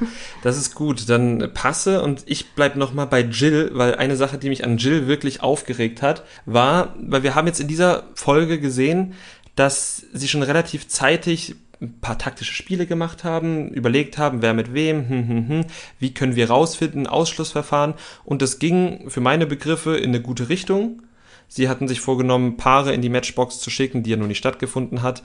das 0.42 0.58
ist 0.58 0.74
gut. 0.74 1.10
Dann 1.10 1.52
passe 1.54 2.02
und 2.02 2.24
ich 2.26 2.54
bleibe 2.54 2.80
nochmal 2.80 3.06
bei 3.08 3.22
Jill, 3.22 3.70
weil 3.74 3.96
eine 3.96 4.16
Sache, 4.16 4.40
die 4.40 4.50
mich 4.50 4.64
an 4.64 4.78
Jill 4.78 5.08
wirklich 5.08 5.44
aufgeregt 5.44 6.02
hat, 6.02 6.24
war, 6.46 6.96
weil 7.00 7.22
wir 7.22 7.36
haben 7.36 7.48
jetzt 7.48 7.60
in 7.60 7.68
dieser 7.68 8.04
Folge 8.16 8.60
gesehen, 8.60 9.14
dass 9.56 10.06
sie 10.12 10.28
schon 10.28 10.42
relativ 10.42 10.88
zeitig 10.88 11.56
ein 11.82 12.00
paar 12.00 12.18
taktische 12.18 12.54
Spiele 12.54 12.86
gemacht 12.86 13.24
haben, 13.24 13.70
überlegt 13.70 14.18
haben, 14.18 14.42
wer 14.42 14.54
mit 14.54 14.74
wem, 14.74 15.08
hm, 15.08 15.28
hm, 15.28 15.50
hm, 15.50 15.66
wie 16.00 16.14
können 16.14 16.36
wir 16.36 16.50
rausfinden, 16.50 17.08
Ausschlussverfahren. 17.08 17.96
Und 18.24 18.42
das 18.42 18.60
ging 18.60 19.10
für 19.10 19.22
meine 19.22 19.48
Begriffe 19.48 19.98
in 19.98 20.10
eine 20.10 20.22
gute 20.22 20.50
Richtung. 20.50 21.02
Sie 21.54 21.68
hatten 21.68 21.90
sich 21.90 22.00
vorgenommen, 22.00 22.56
Paare 22.56 22.94
in 22.94 23.02
die 23.02 23.10
Matchbox 23.10 23.60
zu 23.60 23.70
schicken, 23.70 24.04
die 24.04 24.12
ja 24.12 24.16
noch 24.16 24.26
nicht 24.26 24.38
stattgefunden 24.38 25.02
hat, 25.02 25.22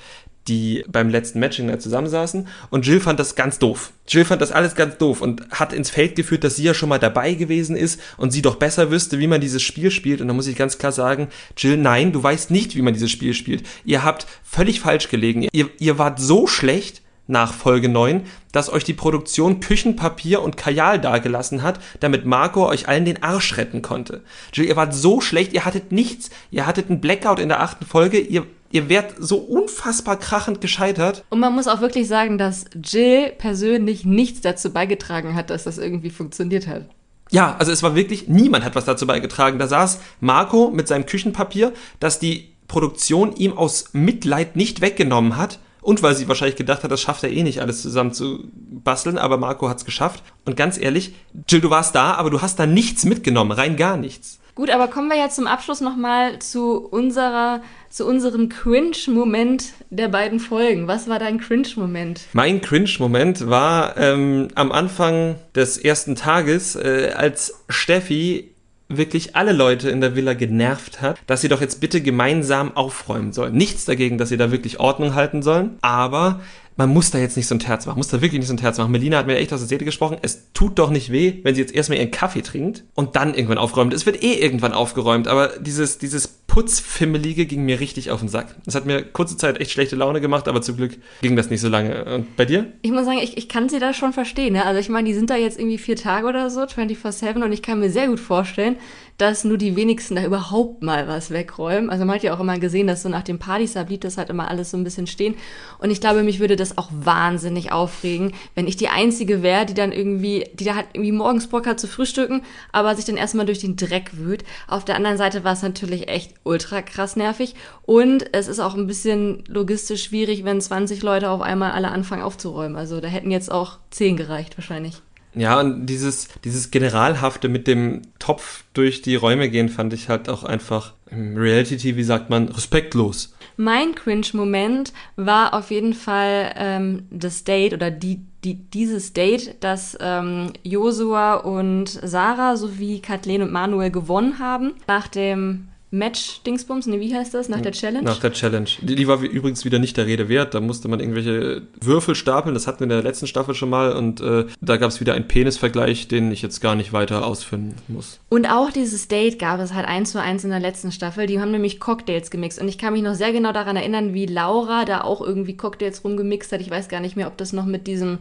die 0.48 0.84
beim 0.88 1.08
letzten 1.08 1.38
Matching 1.38 1.78
zusammensaßen. 1.78 2.48
Und 2.68 2.84
Jill 2.84 2.98
fand 2.98 3.20
das 3.20 3.36
ganz 3.36 3.60
doof. 3.60 3.92
Jill 4.08 4.24
fand 4.24 4.42
das 4.42 4.50
alles 4.50 4.74
ganz 4.74 4.98
doof 4.98 5.20
und 5.20 5.48
hat 5.50 5.72
ins 5.72 5.88
Feld 5.88 6.16
geführt, 6.16 6.42
dass 6.42 6.56
sie 6.56 6.64
ja 6.64 6.74
schon 6.74 6.88
mal 6.88 6.98
dabei 6.98 7.34
gewesen 7.34 7.76
ist 7.76 8.00
und 8.16 8.32
sie 8.32 8.42
doch 8.42 8.56
besser 8.56 8.90
wüsste, 8.90 9.20
wie 9.20 9.28
man 9.28 9.40
dieses 9.40 9.62
Spiel 9.62 9.92
spielt. 9.92 10.20
Und 10.20 10.26
da 10.26 10.34
muss 10.34 10.48
ich 10.48 10.56
ganz 10.56 10.78
klar 10.78 10.90
sagen, 10.90 11.28
Jill, 11.56 11.76
nein, 11.76 12.10
du 12.10 12.20
weißt 12.20 12.50
nicht, 12.50 12.74
wie 12.74 12.82
man 12.82 12.92
dieses 12.94 13.12
Spiel 13.12 13.32
spielt. 13.32 13.62
Ihr 13.84 14.02
habt 14.02 14.26
völlig 14.42 14.80
falsch 14.80 15.08
gelegen. 15.08 15.46
Ihr, 15.52 15.70
ihr 15.78 15.96
wart 15.96 16.18
so 16.18 16.48
schlecht, 16.48 17.02
nach 17.26 17.52
Folge 17.52 17.88
9, 17.88 18.22
dass 18.52 18.72
euch 18.72 18.84
die 18.84 18.94
Produktion 18.94 19.60
Küchenpapier 19.60 20.42
und 20.42 20.56
Kajal 20.56 21.00
dagelassen 21.00 21.62
hat, 21.62 21.80
damit 22.00 22.24
Marco 22.24 22.66
euch 22.68 22.88
allen 22.88 23.04
den 23.04 23.22
Arsch 23.22 23.56
retten 23.56 23.82
konnte. 23.82 24.22
Jill, 24.52 24.66
ihr 24.66 24.76
wart 24.76 24.94
so 24.94 25.20
schlecht, 25.20 25.52
ihr 25.52 25.64
hattet 25.64 25.92
nichts. 25.92 26.30
Ihr 26.50 26.66
hattet 26.66 26.88
einen 26.88 27.00
Blackout 27.00 27.40
in 27.40 27.48
der 27.48 27.62
achten 27.62 27.84
Folge, 27.84 28.18
ihr, 28.18 28.46
ihr 28.70 28.88
wärt 28.88 29.14
so 29.18 29.38
unfassbar 29.38 30.18
krachend 30.18 30.60
gescheitert. 30.60 31.24
Und 31.30 31.40
man 31.40 31.54
muss 31.54 31.68
auch 31.68 31.80
wirklich 31.80 32.08
sagen, 32.08 32.38
dass 32.38 32.66
Jill 32.74 33.32
persönlich 33.36 34.04
nichts 34.04 34.40
dazu 34.40 34.72
beigetragen 34.72 35.34
hat, 35.34 35.50
dass 35.50 35.64
das 35.64 35.78
irgendwie 35.78 36.10
funktioniert 36.10 36.66
hat. 36.66 36.86
Ja, 37.32 37.56
also 37.58 37.72
es 37.72 37.82
war 37.82 37.96
wirklich, 37.96 38.28
niemand 38.28 38.64
hat 38.64 38.76
was 38.76 38.84
dazu 38.84 39.04
beigetragen. 39.04 39.58
Da 39.58 39.66
saß 39.66 39.98
Marco 40.20 40.70
mit 40.70 40.86
seinem 40.86 41.06
Küchenpapier, 41.06 41.72
das 41.98 42.20
die 42.20 42.52
Produktion 42.68 43.34
ihm 43.34 43.56
aus 43.56 43.90
Mitleid 43.92 44.54
nicht 44.54 44.80
weggenommen 44.80 45.36
hat 45.36 45.58
und 45.86 46.02
weil 46.02 46.16
sie 46.16 46.26
wahrscheinlich 46.26 46.56
gedacht 46.56 46.82
hat, 46.82 46.90
das 46.90 47.00
schafft 47.00 47.22
er 47.22 47.30
eh 47.30 47.44
nicht, 47.44 47.60
alles 47.60 47.80
zusammen 47.80 48.12
zu 48.12 48.50
basteln, 48.52 49.18
aber 49.18 49.38
Marco 49.38 49.68
hat's 49.68 49.84
geschafft. 49.84 50.24
Und 50.44 50.56
ganz 50.56 50.78
ehrlich, 50.78 51.14
Jill, 51.48 51.60
du 51.60 51.70
warst 51.70 51.94
da, 51.94 52.14
aber 52.14 52.28
du 52.28 52.42
hast 52.42 52.58
da 52.58 52.66
nichts 52.66 53.04
mitgenommen, 53.04 53.52
rein 53.52 53.76
gar 53.76 53.96
nichts. 53.96 54.40
Gut, 54.56 54.70
aber 54.70 54.88
kommen 54.88 55.08
wir 55.08 55.16
ja 55.16 55.28
zum 55.28 55.46
Abschluss 55.46 55.80
nochmal 55.80 56.40
zu 56.40 56.78
unserer, 56.78 57.62
zu 57.88 58.04
unserem 58.04 58.48
Cringe-Moment 58.48 59.74
der 59.90 60.08
beiden 60.08 60.40
Folgen. 60.40 60.88
Was 60.88 61.08
war 61.08 61.20
dein 61.20 61.38
Cringe-Moment? 61.38 62.22
Mein 62.32 62.60
Cringe-Moment 62.60 63.48
war 63.48 63.96
ähm, 63.96 64.48
am 64.56 64.72
Anfang 64.72 65.36
des 65.54 65.78
ersten 65.78 66.16
Tages, 66.16 66.74
äh, 66.74 67.12
als 67.14 67.62
Steffi 67.68 68.55
wirklich 68.88 69.34
alle 69.34 69.52
Leute 69.52 69.90
in 69.90 70.00
der 70.00 70.14
Villa 70.14 70.34
genervt 70.34 71.00
hat, 71.00 71.18
dass 71.26 71.40
sie 71.40 71.48
doch 71.48 71.60
jetzt 71.60 71.80
bitte 71.80 72.00
gemeinsam 72.00 72.76
aufräumen 72.76 73.32
sollen. 73.32 73.54
Nichts 73.54 73.84
dagegen, 73.84 74.18
dass 74.18 74.28
sie 74.28 74.36
da 74.36 74.50
wirklich 74.52 74.78
Ordnung 74.78 75.14
halten 75.14 75.42
sollen, 75.42 75.78
aber 75.80 76.40
man 76.76 76.92
muss 76.92 77.10
da 77.10 77.18
jetzt 77.18 77.36
nicht 77.36 77.46
so 77.46 77.54
ein 77.54 77.58
Terz 77.58 77.86
machen, 77.86 77.96
muss 77.96 78.08
da 78.08 78.20
wirklich 78.20 78.38
nicht 78.38 78.48
so 78.48 78.54
ein 78.54 78.58
Terz 78.58 78.78
machen. 78.78 78.92
Melina 78.92 79.18
hat 79.18 79.26
mir 79.26 79.36
echt 79.36 79.52
aus 79.52 79.60
der 79.60 79.68
Seele 79.68 79.84
gesprochen, 79.84 80.18
es 80.22 80.52
tut 80.52 80.78
doch 80.78 80.90
nicht 80.90 81.10
weh, 81.10 81.40
wenn 81.42 81.54
sie 81.54 81.60
jetzt 81.60 81.74
erstmal 81.74 81.98
ihren 81.98 82.10
Kaffee 82.10 82.42
trinkt 82.42 82.84
und 82.94 83.16
dann 83.16 83.34
irgendwann 83.34 83.58
aufräumt. 83.58 83.94
Es 83.94 84.06
wird 84.06 84.22
eh 84.22 84.34
irgendwann 84.34 84.72
aufgeräumt, 84.72 85.26
aber 85.26 85.48
dieses, 85.58 85.98
dieses 85.98 86.28
Putzfimmelige 86.56 87.46
ging 87.46 87.64
mir 87.64 87.80
richtig 87.80 88.10
auf 88.10 88.20
den 88.20 88.28
Sack. 88.28 88.54
Es 88.66 88.74
hat 88.74 88.86
mir 88.86 89.02
kurze 89.02 89.36
Zeit 89.36 89.60
echt 89.60 89.72
schlechte 89.72 89.96
Laune 89.96 90.20
gemacht, 90.20 90.48
aber 90.48 90.62
zum 90.62 90.76
Glück 90.76 90.96
ging 91.22 91.36
das 91.36 91.50
nicht 91.50 91.60
so 91.60 91.68
lange. 91.68 92.04
Und 92.06 92.36
bei 92.36 92.44
dir? 92.44 92.72
Ich 92.82 92.92
muss 92.92 93.04
sagen, 93.04 93.18
ich, 93.22 93.36
ich 93.36 93.48
kann 93.48 93.68
sie 93.68 93.78
da 93.78 93.92
schon 93.92 94.12
verstehen. 94.12 94.54
Ne? 94.54 94.64
Also 94.64 94.80
ich 94.80 94.88
meine, 94.88 95.08
die 95.08 95.14
sind 95.14 95.30
da 95.30 95.36
jetzt 95.36 95.58
irgendwie 95.58 95.78
vier 95.78 95.96
Tage 95.96 96.26
oder 96.26 96.48
so, 96.48 96.62
24-7 96.62 97.42
und 97.42 97.52
ich 97.52 97.62
kann 97.62 97.80
mir 97.80 97.90
sehr 97.90 98.08
gut 98.08 98.20
vorstellen, 98.20 98.76
dass 99.18 99.44
nur 99.44 99.56
die 99.56 99.76
wenigsten 99.76 100.16
da 100.16 100.24
überhaupt 100.24 100.82
mal 100.82 101.08
was 101.08 101.30
wegräumen. 101.30 101.90
Also 101.90 102.04
man 102.04 102.16
hat 102.16 102.22
ja 102.22 102.34
auch 102.34 102.40
immer 102.40 102.58
gesehen, 102.58 102.86
dass 102.86 103.02
so 103.02 103.08
nach 103.08 103.22
den 103.22 103.38
Partys, 103.38 103.72
da 103.72 103.84
das 103.84 104.18
halt 104.18 104.30
immer 104.30 104.48
alles 104.48 104.70
so 104.70 104.76
ein 104.76 104.84
bisschen 104.84 105.06
stehen. 105.06 105.34
Und 105.78 105.90
ich 105.90 106.00
glaube, 106.00 106.22
mich 106.22 106.38
würde 106.38 106.56
das 106.56 106.65
auch 106.76 106.90
wahnsinnig 106.92 107.72
aufregen, 107.72 108.32
wenn 108.54 108.66
ich 108.66 108.76
die 108.76 108.88
Einzige 108.88 109.42
wäre, 109.42 109.66
die 109.66 109.74
dann 109.74 109.92
irgendwie, 109.92 110.44
die 110.54 110.64
da 110.64 110.74
halt 110.74 110.86
irgendwie 110.92 111.12
morgens 111.12 111.46
Bock 111.48 111.66
hat 111.66 111.80
zu 111.80 111.86
frühstücken, 111.86 112.42
aber 112.72 112.94
sich 112.94 113.04
dann 113.04 113.16
erstmal 113.16 113.46
durch 113.46 113.60
den 113.60 113.76
Dreck 113.76 114.16
wühlt. 114.16 114.44
Auf 114.68 114.84
der 114.84 114.96
anderen 114.96 115.16
Seite 115.16 115.44
war 115.44 115.52
es 115.52 115.62
natürlich 115.62 116.08
echt 116.08 116.34
ultra 116.44 116.82
krass 116.82 117.16
nervig. 117.16 117.54
Und 117.82 118.34
es 118.34 118.48
ist 118.48 118.60
auch 118.60 118.74
ein 118.74 118.86
bisschen 118.86 119.44
logistisch 119.46 120.04
schwierig, 120.04 120.44
wenn 120.44 120.60
20 120.60 121.02
Leute 121.02 121.30
auf 121.30 121.40
einmal 121.40 121.72
alle 121.72 121.90
anfangen 121.90 122.22
aufzuräumen. 122.22 122.76
Also 122.76 123.00
da 123.00 123.08
hätten 123.08 123.30
jetzt 123.30 123.50
auch 123.50 123.78
10 123.90 124.16
gereicht 124.16 124.58
wahrscheinlich. 124.58 125.02
Ja, 125.36 125.60
und 125.60 125.84
dieses, 125.84 126.28
dieses 126.44 126.70
Generalhafte 126.70 127.50
mit 127.50 127.66
dem 127.66 128.02
Topf 128.18 128.64
durch 128.72 129.02
die 129.02 129.16
Räume 129.16 129.50
gehen, 129.50 129.68
fand 129.68 129.92
ich 129.92 130.08
halt 130.08 130.30
auch 130.30 130.44
einfach 130.44 130.94
im 131.10 131.36
Reality-TV, 131.36 132.02
sagt 132.02 132.30
man, 132.30 132.48
respektlos. 132.48 133.35
Mein 133.56 133.94
Cringe-Moment 133.94 134.92
war 135.16 135.54
auf 135.54 135.70
jeden 135.70 135.94
Fall 135.94 136.52
ähm, 136.56 137.06
das 137.10 137.44
Date 137.44 137.72
oder 137.72 137.90
die, 137.90 138.20
die, 138.44 138.54
dieses 138.54 139.12
Date, 139.12 139.56
das 139.60 139.96
ähm, 140.00 140.52
Josua 140.62 141.34
und 141.36 141.88
Sarah 141.88 142.56
sowie 142.56 143.00
Kathleen 143.00 143.42
und 143.42 143.52
Manuel 143.52 143.90
gewonnen 143.90 144.38
haben. 144.38 144.74
Nach 144.86 145.08
dem 145.08 145.68
Match-Dingsbums, 145.90 146.88
ne, 146.88 146.98
wie 146.98 147.14
heißt 147.14 147.32
das? 147.32 147.48
Nach 147.48 147.60
der 147.60 147.70
Challenge? 147.70 148.02
Nach 148.02 148.18
der 148.18 148.32
Challenge. 148.32 148.68
Die, 148.82 148.96
die, 148.96 149.06
war 149.06 149.20
übrigens 149.20 149.64
wieder 149.64 149.78
nicht 149.78 149.96
der 149.96 150.06
Rede 150.06 150.28
wert. 150.28 150.54
Da 150.54 150.60
musste 150.60 150.88
man 150.88 150.98
irgendwelche 150.98 151.62
Würfel 151.80 152.16
stapeln. 152.16 152.54
Das 152.54 152.66
hatten 152.66 152.80
wir 152.80 152.84
in 152.84 152.88
der 152.90 153.02
letzten 153.02 153.28
Staffel 153.28 153.54
schon 153.54 153.70
mal. 153.70 153.92
Und 153.92 154.20
äh, 154.20 154.46
da 154.60 154.78
gab 154.78 154.90
es 154.90 155.00
wieder 155.00 155.14
einen 155.14 155.28
Penis-Vergleich, 155.28 156.08
den 156.08 156.32
ich 156.32 156.42
jetzt 156.42 156.60
gar 156.60 156.74
nicht 156.74 156.92
weiter 156.92 157.24
ausführen 157.24 157.74
muss. 157.86 158.18
Und 158.28 158.46
auch 158.46 158.72
dieses 158.72 159.06
Date 159.06 159.38
gab 159.38 159.60
es 159.60 159.74
halt 159.74 159.86
eins 159.86 160.10
zu 160.10 160.20
eins 160.20 160.42
in 160.42 160.50
der 160.50 160.60
letzten 160.60 160.90
Staffel. 160.90 161.26
Die 161.26 161.40
haben 161.40 161.52
nämlich 161.52 161.78
Cocktails 161.78 162.32
gemixt. 162.32 162.60
Und 162.60 162.68
ich 162.68 162.78
kann 162.78 162.92
mich 162.92 163.02
noch 163.02 163.14
sehr 163.14 163.32
genau 163.32 163.52
daran 163.52 163.76
erinnern, 163.76 164.12
wie 164.12 164.26
Laura 164.26 164.84
da 164.84 165.02
auch 165.02 165.20
irgendwie 165.20 165.56
Cocktails 165.56 166.02
rumgemixt 166.02 166.50
hat. 166.50 166.60
Ich 166.60 166.70
weiß 166.70 166.88
gar 166.88 167.00
nicht 167.00 167.14
mehr, 167.14 167.28
ob 167.28 167.36
das 167.36 167.52
noch 167.52 167.64
mit 167.64 167.86
diesem 167.86 168.18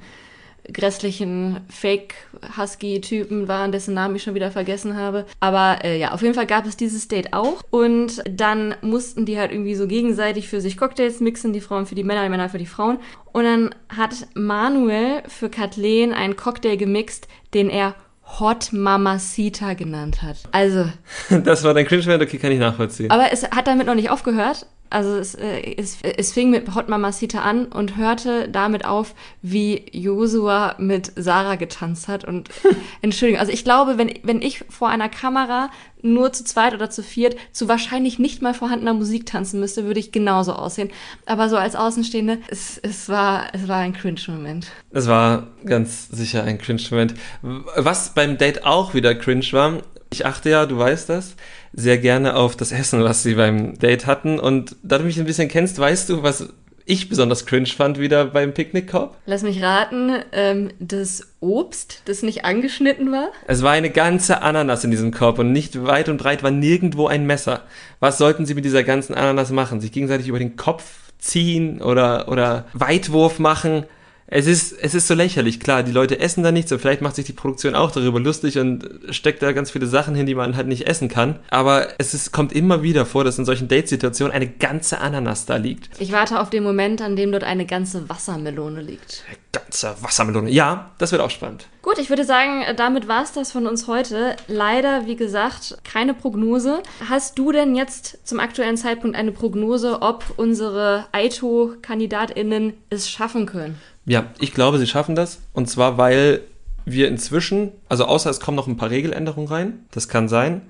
grässlichen 0.72 1.62
Fake-Husky-Typen 1.70 3.48
waren, 3.48 3.72
dessen 3.72 3.94
Namen 3.94 4.16
ich 4.16 4.24
schon 4.24 4.36
wieder 4.36 4.52
vergessen 4.52 4.96
habe. 4.98 5.26
Aber 5.40 5.80
äh, 5.84 6.00
ja, 6.00 6.12
auf 6.12 6.22
jeden 6.22 6.34
Fall 6.34 6.46
gab 6.46 6.66
es 6.66 6.78
dieses 6.78 7.08
Date 7.08 7.34
auch. 7.34 7.64
Und 7.70 8.24
dann 8.30 8.76
mussten 8.82 9.26
die 9.26 9.38
halt 9.38 9.52
irgendwie 9.52 9.76
so 9.76 9.88
gegenseitig 9.88 10.48
für 10.48 10.62
sich 10.62 10.78
Cocktails 10.78 11.20
mixen, 11.20 11.54
die 11.54 11.62
Frauen 11.62 11.86
für 11.86 11.96
die 11.96 12.04
Männer, 12.04 12.24
die 12.24 12.30
Männer 12.30 12.50
für 12.50 12.58
die 12.58 12.66
Frauen. 12.66 13.00
Und 13.32 13.44
dann 13.44 13.76
hat 13.90 14.28
Manuel 14.34 15.24
für 15.28 15.50
Kathleen 15.50 16.14
einen 16.14 16.36
Cocktail 16.36 16.78
gemixt, 16.78 17.28
den 17.54 17.70
er 17.70 17.96
Hot 18.40 18.74
Mamacita 18.74 19.74
genannt 19.74 20.22
hat. 20.22 20.38
Also. 20.52 20.90
Das 21.44 21.64
war 21.64 21.74
dein 21.74 21.86
Cringe-Moment, 21.86 22.24
okay, 22.24 22.38
kann 22.38 22.52
ich 22.52 22.60
nachvollziehen. 22.60 23.12
Aber 23.12 23.32
es 23.32 23.44
hat 23.44 23.68
damit 23.68 23.88
noch 23.88 23.96
nicht 23.96 24.10
aufgehört. 24.10 24.66
Also 24.96 25.18
es, 25.18 25.36
äh, 25.36 25.76
es, 25.76 25.98
es 26.02 26.32
fing 26.32 26.52
mit 26.52 26.74
Hot 26.74 26.88
Mamacita 26.88 27.42
an 27.42 27.66
und 27.66 27.98
hörte 27.98 28.48
damit 28.48 28.86
auf, 28.86 29.14
wie 29.42 29.84
Josua 29.92 30.76
mit 30.78 31.12
Sarah 31.18 31.56
getanzt 31.56 32.08
hat. 32.08 32.24
Und 32.24 32.48
Entschuldigung, 33.02 33.42
also 33.42 33.52
ich 33.52 33.66
glaube, 33.66 33.98
wenn, 33.98 34.14
wenn 34.24 34.42
ich 34.42 34.64
vor 34.70 34.88
einer 34.88 35.10
Kamera 35.10 35.70
nur 36.02 36.32
zu 36.32 36.46
zweit 36.46 36.74
oder 36.74 36.90
zu 36.90 37.04
viert 37.04 37.36
zu 37.52 37.68
wahrscheinlich 37.68 38.20
nicht 38.20 38.42
mal 38.42 38.54
vorhandener 38.54 38.94
Musik 38.94 39.26
tanzen 39.26 39.60
müsste, 39.60 39.84
würde 39.84 40.00
ich 40.00 40.14
genauso 40.14 40.54
aussehen. 40.54 40.92
Aber 41.26 41.50
so 41.50 41.58
als 41.58 41.76
Außenstehende, 41.76 42.38
es, 42.48 42.78
es, 42.78 43.10
war, 43.10 43.48
es 43.52 43.68
war 43.68 43.80
ein 43.80 43.92
Cringe-Moment. 43.92 44.68
Es 44.92 45.08
war 45.08 45.48
ganz 45.66 46.08
sicher 46.08 46.46
ein 46.46 46.58
Cringe-Moment. 46.58 47.16
Was 47.42 48.14
beim 48.14 48.38
Date 48.38 48.64
auch 48.64 48.94
wieder 48.94 49.14
cringe 49.14 49.52
war, 49.52 49.82
ich 50.12 50.26
achte 50.26 50.50
ja, 50.50 50.66
du 50.66 50.78
weißt 50.78 51.10
das, 51.10 51.36
sehr 51.74 51.98
gerne 51.98 52.36
auf 52.36 52.56
das 52.56 52.72
Essen, 52.72 53.04
was 53.04 53.24
sie 53.24 53.36
beim 53.36 53.78
Date 53.78 54.06
hatten. 54.06 54.40
Und 54.40 54.76
da 54.84 54.98
du 54.98 55.04
mich 55.04 55.20
ein 55.20 55.26
bisschen 55.26 55.50
kennst, 55.50 55.78
weißt 55.78 56.10
du, 56.10 56.24
was 56.24 56.50
ich 56.86 57.10
besonders 57.10 57.46
cringe 57.46 57.66
fand 57.68 58.00
wieder 58.00 58.26
beim 58.26 58.54
Picknickkorb? 58.54 59.18
Lass 59.26 59.42
mich 59.42 59.62
raten, 59.62 60.12
ähm, 60.32 60.70
das 60.80 61.34
Obst, 61.40 62.04
das 62.06 62.22
nicht 62.22 62.46
angeschnitten 62.46 63.12
war? 63.12 63.30
Es 63.48 63.64
war 63.64 63.72
eine 63.72 63.90
ganze 63.90 64.42
Ananas 64.44 64.84
in 64.84 64.92
diesem 64.92 65.12
Korb 65.12 65.40
und 65.40 65.52
nicht 65.52 65.84
weit 65.84 66.10
und 66.10 66.18
breit 66.18 66.44
war 66.44 66.52
nirgendwo 66.52 67.08
ein 67.08 67.26
Messer. 67.26 67.64
Was 68.00 68.18
sollten 68.18 68.46
sie 68.46 68.54
mit 68.54 68.66
dieser 68.66 68.84
ganzen 68.84 69.16
Ananas 69.16 69.50
machen? 69.50 69.82
Sich 69.82 69.92
gegenseitig 69.92 70.28
über 70.28 70.40
den 70.40 70.56
Kopf 70.56 71.12
ziehen 71.18 71.82
oder, 71.82 72.28
oder 72.28 72.66
Weitwurf 72.74 73.40
machen? 73.40 73.86
Es 74.28 74.48
ist, 74.48 74.74
es 74.74 74.96
ist 74.96 75.08
so 75.08 75.14
lächerlich, 75.14 75.60
klar, 75.60 75.84
die 75.84 75.92
Leute 75.92 76.20
essen 76.20 76.44
da 76.44 76.52
nichts 76.52 76.72
und 76.72 76.80
vielleicht 76.80 77.02
macht 77.02 77.16
sich 77.16 77.26
die 77.26 77.34
Produktion 77.34 77.76
auch 77.76 77.92
darüber 77.92 78.20
lustig 78.20 78.58
und 78.58 78.90
steckt 79.12 79.44
da 79.44 79.52
ganz 79.52 79.70
viele 79.70 79.86
Sachen 79.86 80.16
hin, 80.16 80.26
die 80.26 80.34
man 80.34 80.56
halt 80.56 80.68
nicht 80.68 80.88
essen 80.88 81.10
kann. 81.10 81.40
Aber 81.52 81.90
es 82.00 82.16
ist, 82.16 82.32
kommt 82.32 82.52
immer 82.52 82.82
wieder 82.82 83.06
vor, 83.06 83.24
dass 83.24 83.38
in 83.38 83.46
solchen 83.46 83.68
Date-Situationen 83.68 84.34
eine 84.34 84.48
ganze 84.48 85.00
Ananas 85.00 85.46
da 85.46 85.58
liegt. 85.58 85.90
Ich 86.00 86.12
warte 86.12 86.40
auf 86.40 86.50
den 86.50 86.64
Moment, 86.64 87.04
an 87.04 87.16
dem 87.16 87.32
dort 87.32 87.44
eine 87.44 87.68
ganze 87.68 88.10
Wassermelone 88.10 88.82
liegt. 88.82 89.24
Eine 89.28 89.38
ganze 89.52 89.96
Wassermelone. 90.02 90.50
Ja, 90.50 90.92
das 90.98 91.12
wird 91.12 91.22
auch 91.22 91.30
spannend. 91.30 91.68
Gut, 91.84 92.00
ich 92.00 92.10
würde 92.10 92.24
sagen, 92.24 92.64
damit 92.78 93.08
war 93.08 93.22
es 93.22 93.32
das 93.32 93.52
von 93.52 93.68
uns 93.68 93.88
heute. 93.88 94.36
Leider, 94.48 95.06
wie 95.06 95.16
gesagt, 95.16 95.78
keine 95.84 96.16
Prognose. 96.16 96.82
Hast 97.08 97.38
du 97.38 97.52
denn 97.52 97.76
jetzt 97.76 98.28
zum 98.28 98.40
aktuellen 98.40 98.76
Zeitpunkt 98.76 99.16
eine 99.16 99.32
Prognose, 99.32 100.02
ob 100.02 100.34
unsere 100.38 101.06
Aito-KandidatInnen 101.12 102.74
es 102.90 103.08
schaffen 103.08 103.46
können? 103.46 103.80
Ja, 104.06 104.28
ich 104.40 104.54
glaube, 104.54 104.78
sie 104.78 104.88
schaffen 104.88 105.16
das. 105.16 105.40
Und 105.54 105.70
zwar, 105.70 105.98
weil 105.98 106.42
wir 106.86 107.08
inzwischen, 107.08 107.72
also 107.90 108.06
außer 108.06 108.30
es 108.30 108.40
kommen 108.40 108.56
noch 108.56 108.68
ein 108.68 108.78
paar 108.78 108.92
Regeländerungen 108.92 109.48
rein, 109.48 109.86
das 109.92 110.08
kann 110.08 110.30
sein. 110.30 110.62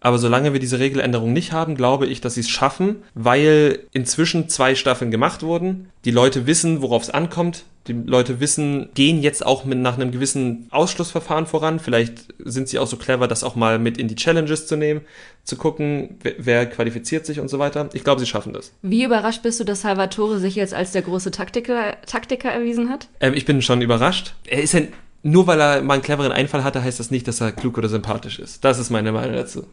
Aber 0.00 0.18
solange 0.18 0.52
wir 0.52 0.60
diese 0.60 0.78
Regeländerung 0.78 1.32
nicht 1.32 1.52
haben, 1.52 1.74
glaube 1.74 2.06
ich, 2.06 2.20
dass 2.20 2.34
sie 2.34 2.40
es 2.40 2.48
schaffen, 2.48 3.02
weil 3.14 3.80
inzwischen 3.92 4.48
zwei 4.48 4.74
Staffeln 4.74 5.10
gemacht 5.10 5.42
wurden. 5.42 5.90
Die 6.04 6.10
Leute 6.10 6.46
wissen, 6.46 6.82
worauf 6.82 7.02
es 7.02 7.10
ankommt. 7.10 7.64
Die 7.88 7.94
Leute 7.94 8.38
wissen, 8.38 8.90
gehen 8.94 9.22
jetzt 9.22 9.44
auch 9.44 9.64
mit 9.64 9.78
nach 9.78 9.94
einem 9.94 10.12
gewissen 10.12 10.66
Ausschlussverfahren 10.70 11.46
voran. 11.46 11.80
Vielleicht 11.80 12.26
sind 12.38 12.68
sie 12.68 12.78
auch 12.78 12.86
so 12.86 12.96
clever, 12.96 13.26
das 13.28 13.42
auch 13.42 13.56
mal 13.56 13.78
mit 13.78 13.96
in 13.96 14.08
die 14.08 14.14
Challenges 14.14 14.66
zu 14.66 14.76
nehmen, 14.76 15.00
zu 15.42 15.56
gucken, 15.56 16.18
wer, 16.22 16.34
wer 16.38 16.66
qualifiziert 16.66 17.24
sich 17.24 17.40
und 17.40 17.48
so 17.48 17.58
weiter. 17.58 17.88
Ich 17.94 18.04
glaube, 18.04 18.20
sie 18.20 18.26
schaffen 18.26 18.52
das. 18.52 18.72
Wie 18.82 19.04
überrascht 19.04 19.42
bist 19.42 19.58
du, 19.58 19.64
dass 19.64 19.80
Salvatore 19.80 20.38
sich 20.38 20.54
jetzt 20.54 20.74
als 20.74 20.92
der 20.92 21.02
große 21.02 21.30
Taktiker, 21.30 21.96
Taktiker 22.06 22.50
erwiesen 22.50 22.90
hat? 22.90 23.08
Ähm, 23.20 23.32
ich 23.32 23.46
bin 23.46 23.62
schon 23.62 23.80
überrascht. 23.80 24.34
Er 24.46 24.62
ist 24.62 24.74
ein 24.74 24.88
nur 25.22 25.48
weil 25.48 25.60
er 25.60 25.82
mal 25.82 25.94
einen 25.94 26.02
cleveren 26.02 26.30
Einfall 26.30 26.62
hatte, 26.62 26.82
heißt 26.82 27.00
das 27.00 27.10
nicht, 27.10 27.26
dass 27.26 27.40
er 27.40 27.50
klug 27.50 27.76
oder 27.76 27.88
sympathisch 27.88 28.38
ist. 28.38 28.64
Das 28.64 28.78
ist 28.78 28.90
meine 28.90 29.10
Meinung 29.10 29.34
dazu. 29.34 29.66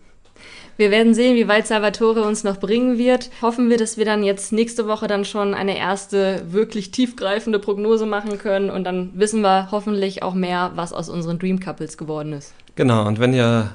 Wir 0.78 0.92
werden 0.92 1.14
sehen, 1.14 1.36
wie 1.38 1.48
weit 1.48 1.68
Salvatore 1.68 2.24
uns 2.24 2.44
noch 2.44 2.60
bringen 2.60 2.98
wird. 2.98 3.30
Hoffen 3.42 3.70
wir, 3.70 3.78
dass 3.78 3.98
wir 3.98 4.04
dann 4.04 4.24
jetzt 4.24 4.52
nächste 4.52 4.88
Woche 4.88 5.08
dann 5.08 5.24
schon 5.24 5.54
eine 5.54 5.78
erste 5.78 6.44
wirklich 6.50 6.92
tiefgreifende 6.92 7.60
Prognose 7.60 8.06
machen 8.06 8.38
können 8.38 8.70
und 8.70 8.84
dann 8.84 9.12
wissen 9.14 9.42
wir 9.42 9.70
hoffentlich 9.72 10.22
auch 10.22 10.34
mehr, 10.34 10.72
was 10.76 10.92
aus 10.92 11.08
unseren 11.08 11.40
Dream 11.40 11.62
Couples 11.62 11.98
geworden 11.98 12.34
ist. 12.34 12.54
Genau, 12.76 13.08
und 13.08 13.20
wenn 13.20 13.34
ihr 13.34 13.74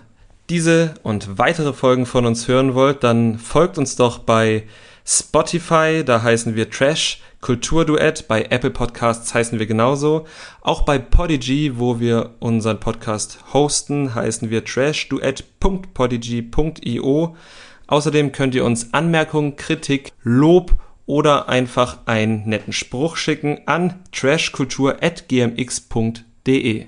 diese 0.50 0.94
und 1.02 1.38
weitere 1.38 1.72
Folgen 1.72 2.04
von 2.04 2.26
uns 2.26 2.48
hören 2.48 2.74
wollt, 2.74 3.02
dann 3.02 3.38
folgt 3.38 3.78
uns 3.78 3.96
doch 3.96 4.18
bei 4.18 4.64
Spotify, 5.04 6.02
da 6.04 6.22
heißen 6.22 6.56
wir 6.56 6.70
Trash 6.70 7.20
Kulturduett, 7.40 8.28
bei 8.28 8.44
Apple 8.50 8.70
Podcasts 8.70 9.32
heißen 9.32 9.58
wir 9.58 9.64
genauso. 9.66 10.26
Auch 10.60 10.82
bei 10.82 10.98
Podigy, 10.98 11.78
wo 11.78 11.98
wir 11.98 12.34
unseren 12.38 12.78
Podcast 12.80 13.38
hosten, 13.54 14.14
heißen 14.14 14.50
wir 14.50 14.62
trashduett.podigy.io. 14.64 17.36
Außerdem 17.86 18.32
könnt 18.32 18.54
ihr 18.54 18.66
uns 18.66 18.92
Anmerkungen, 18.92 19.56
Kritik, 19.56 20.12
Lob 20.22 20.74
oder 21.06 21.48
einfach 21.48 22.00
einen 22.04 22.46
netten 22.46 22.74
Spruch 22.74 23.16
schicken 23.16 23.62
an 23.66 23.94
trashkultur.gmx.de. 24.12 26.86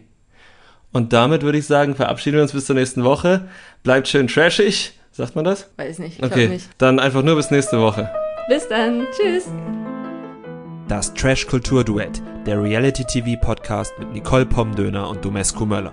Und 0.92 1.14
damit 1.14 1.42
würde 1.42 1.58
ich 1.58 1.66
sagen, 1.66 1.96
verabschieden 1.96 2.36
wir 2.36 2.42
uns 2.42 2.52
bis 2.52 2.66
zur 2.66 2.76
nächsten 2.76 3.02
Woche. 3.04 3.48
Bleibt 3.82 4.06
schön 4.06 4.28
trashig. 4.28 4.92
Sagt 5.14 5.36
man 5.36 5.44
das? 5.44 5.70
Weiß 5.76 5.98
nicht. 5.98 6.22
okay, 6.24 6.48
nicht. 6.48 6.70
dann 6.78 6.98
einfach 6.98 7.22
nur 7.22 7.36
bis 7.36 7.50
nächste 7.50 7.78
Woche. 7.78 8.10
Bis 8.48 8.66
dann. 8.66 9.06
Tschüss. 9.12 9.46
Das 10.88 11.12
Trash 11.12 11.46
Kultur 11.46 11.84
Duett, 11.84 12.22
der 12.46 12.62
Reality 12.62 13.04
TV 13.04 13.38
Podcast 13.38 13.92
mit 13.98 14.10
Nicole 14.14 14.46
Pomdöner 14.46 15.10
und 15.10 15.22
Domescu 15.22 15.66
Möller. 15.66 15.92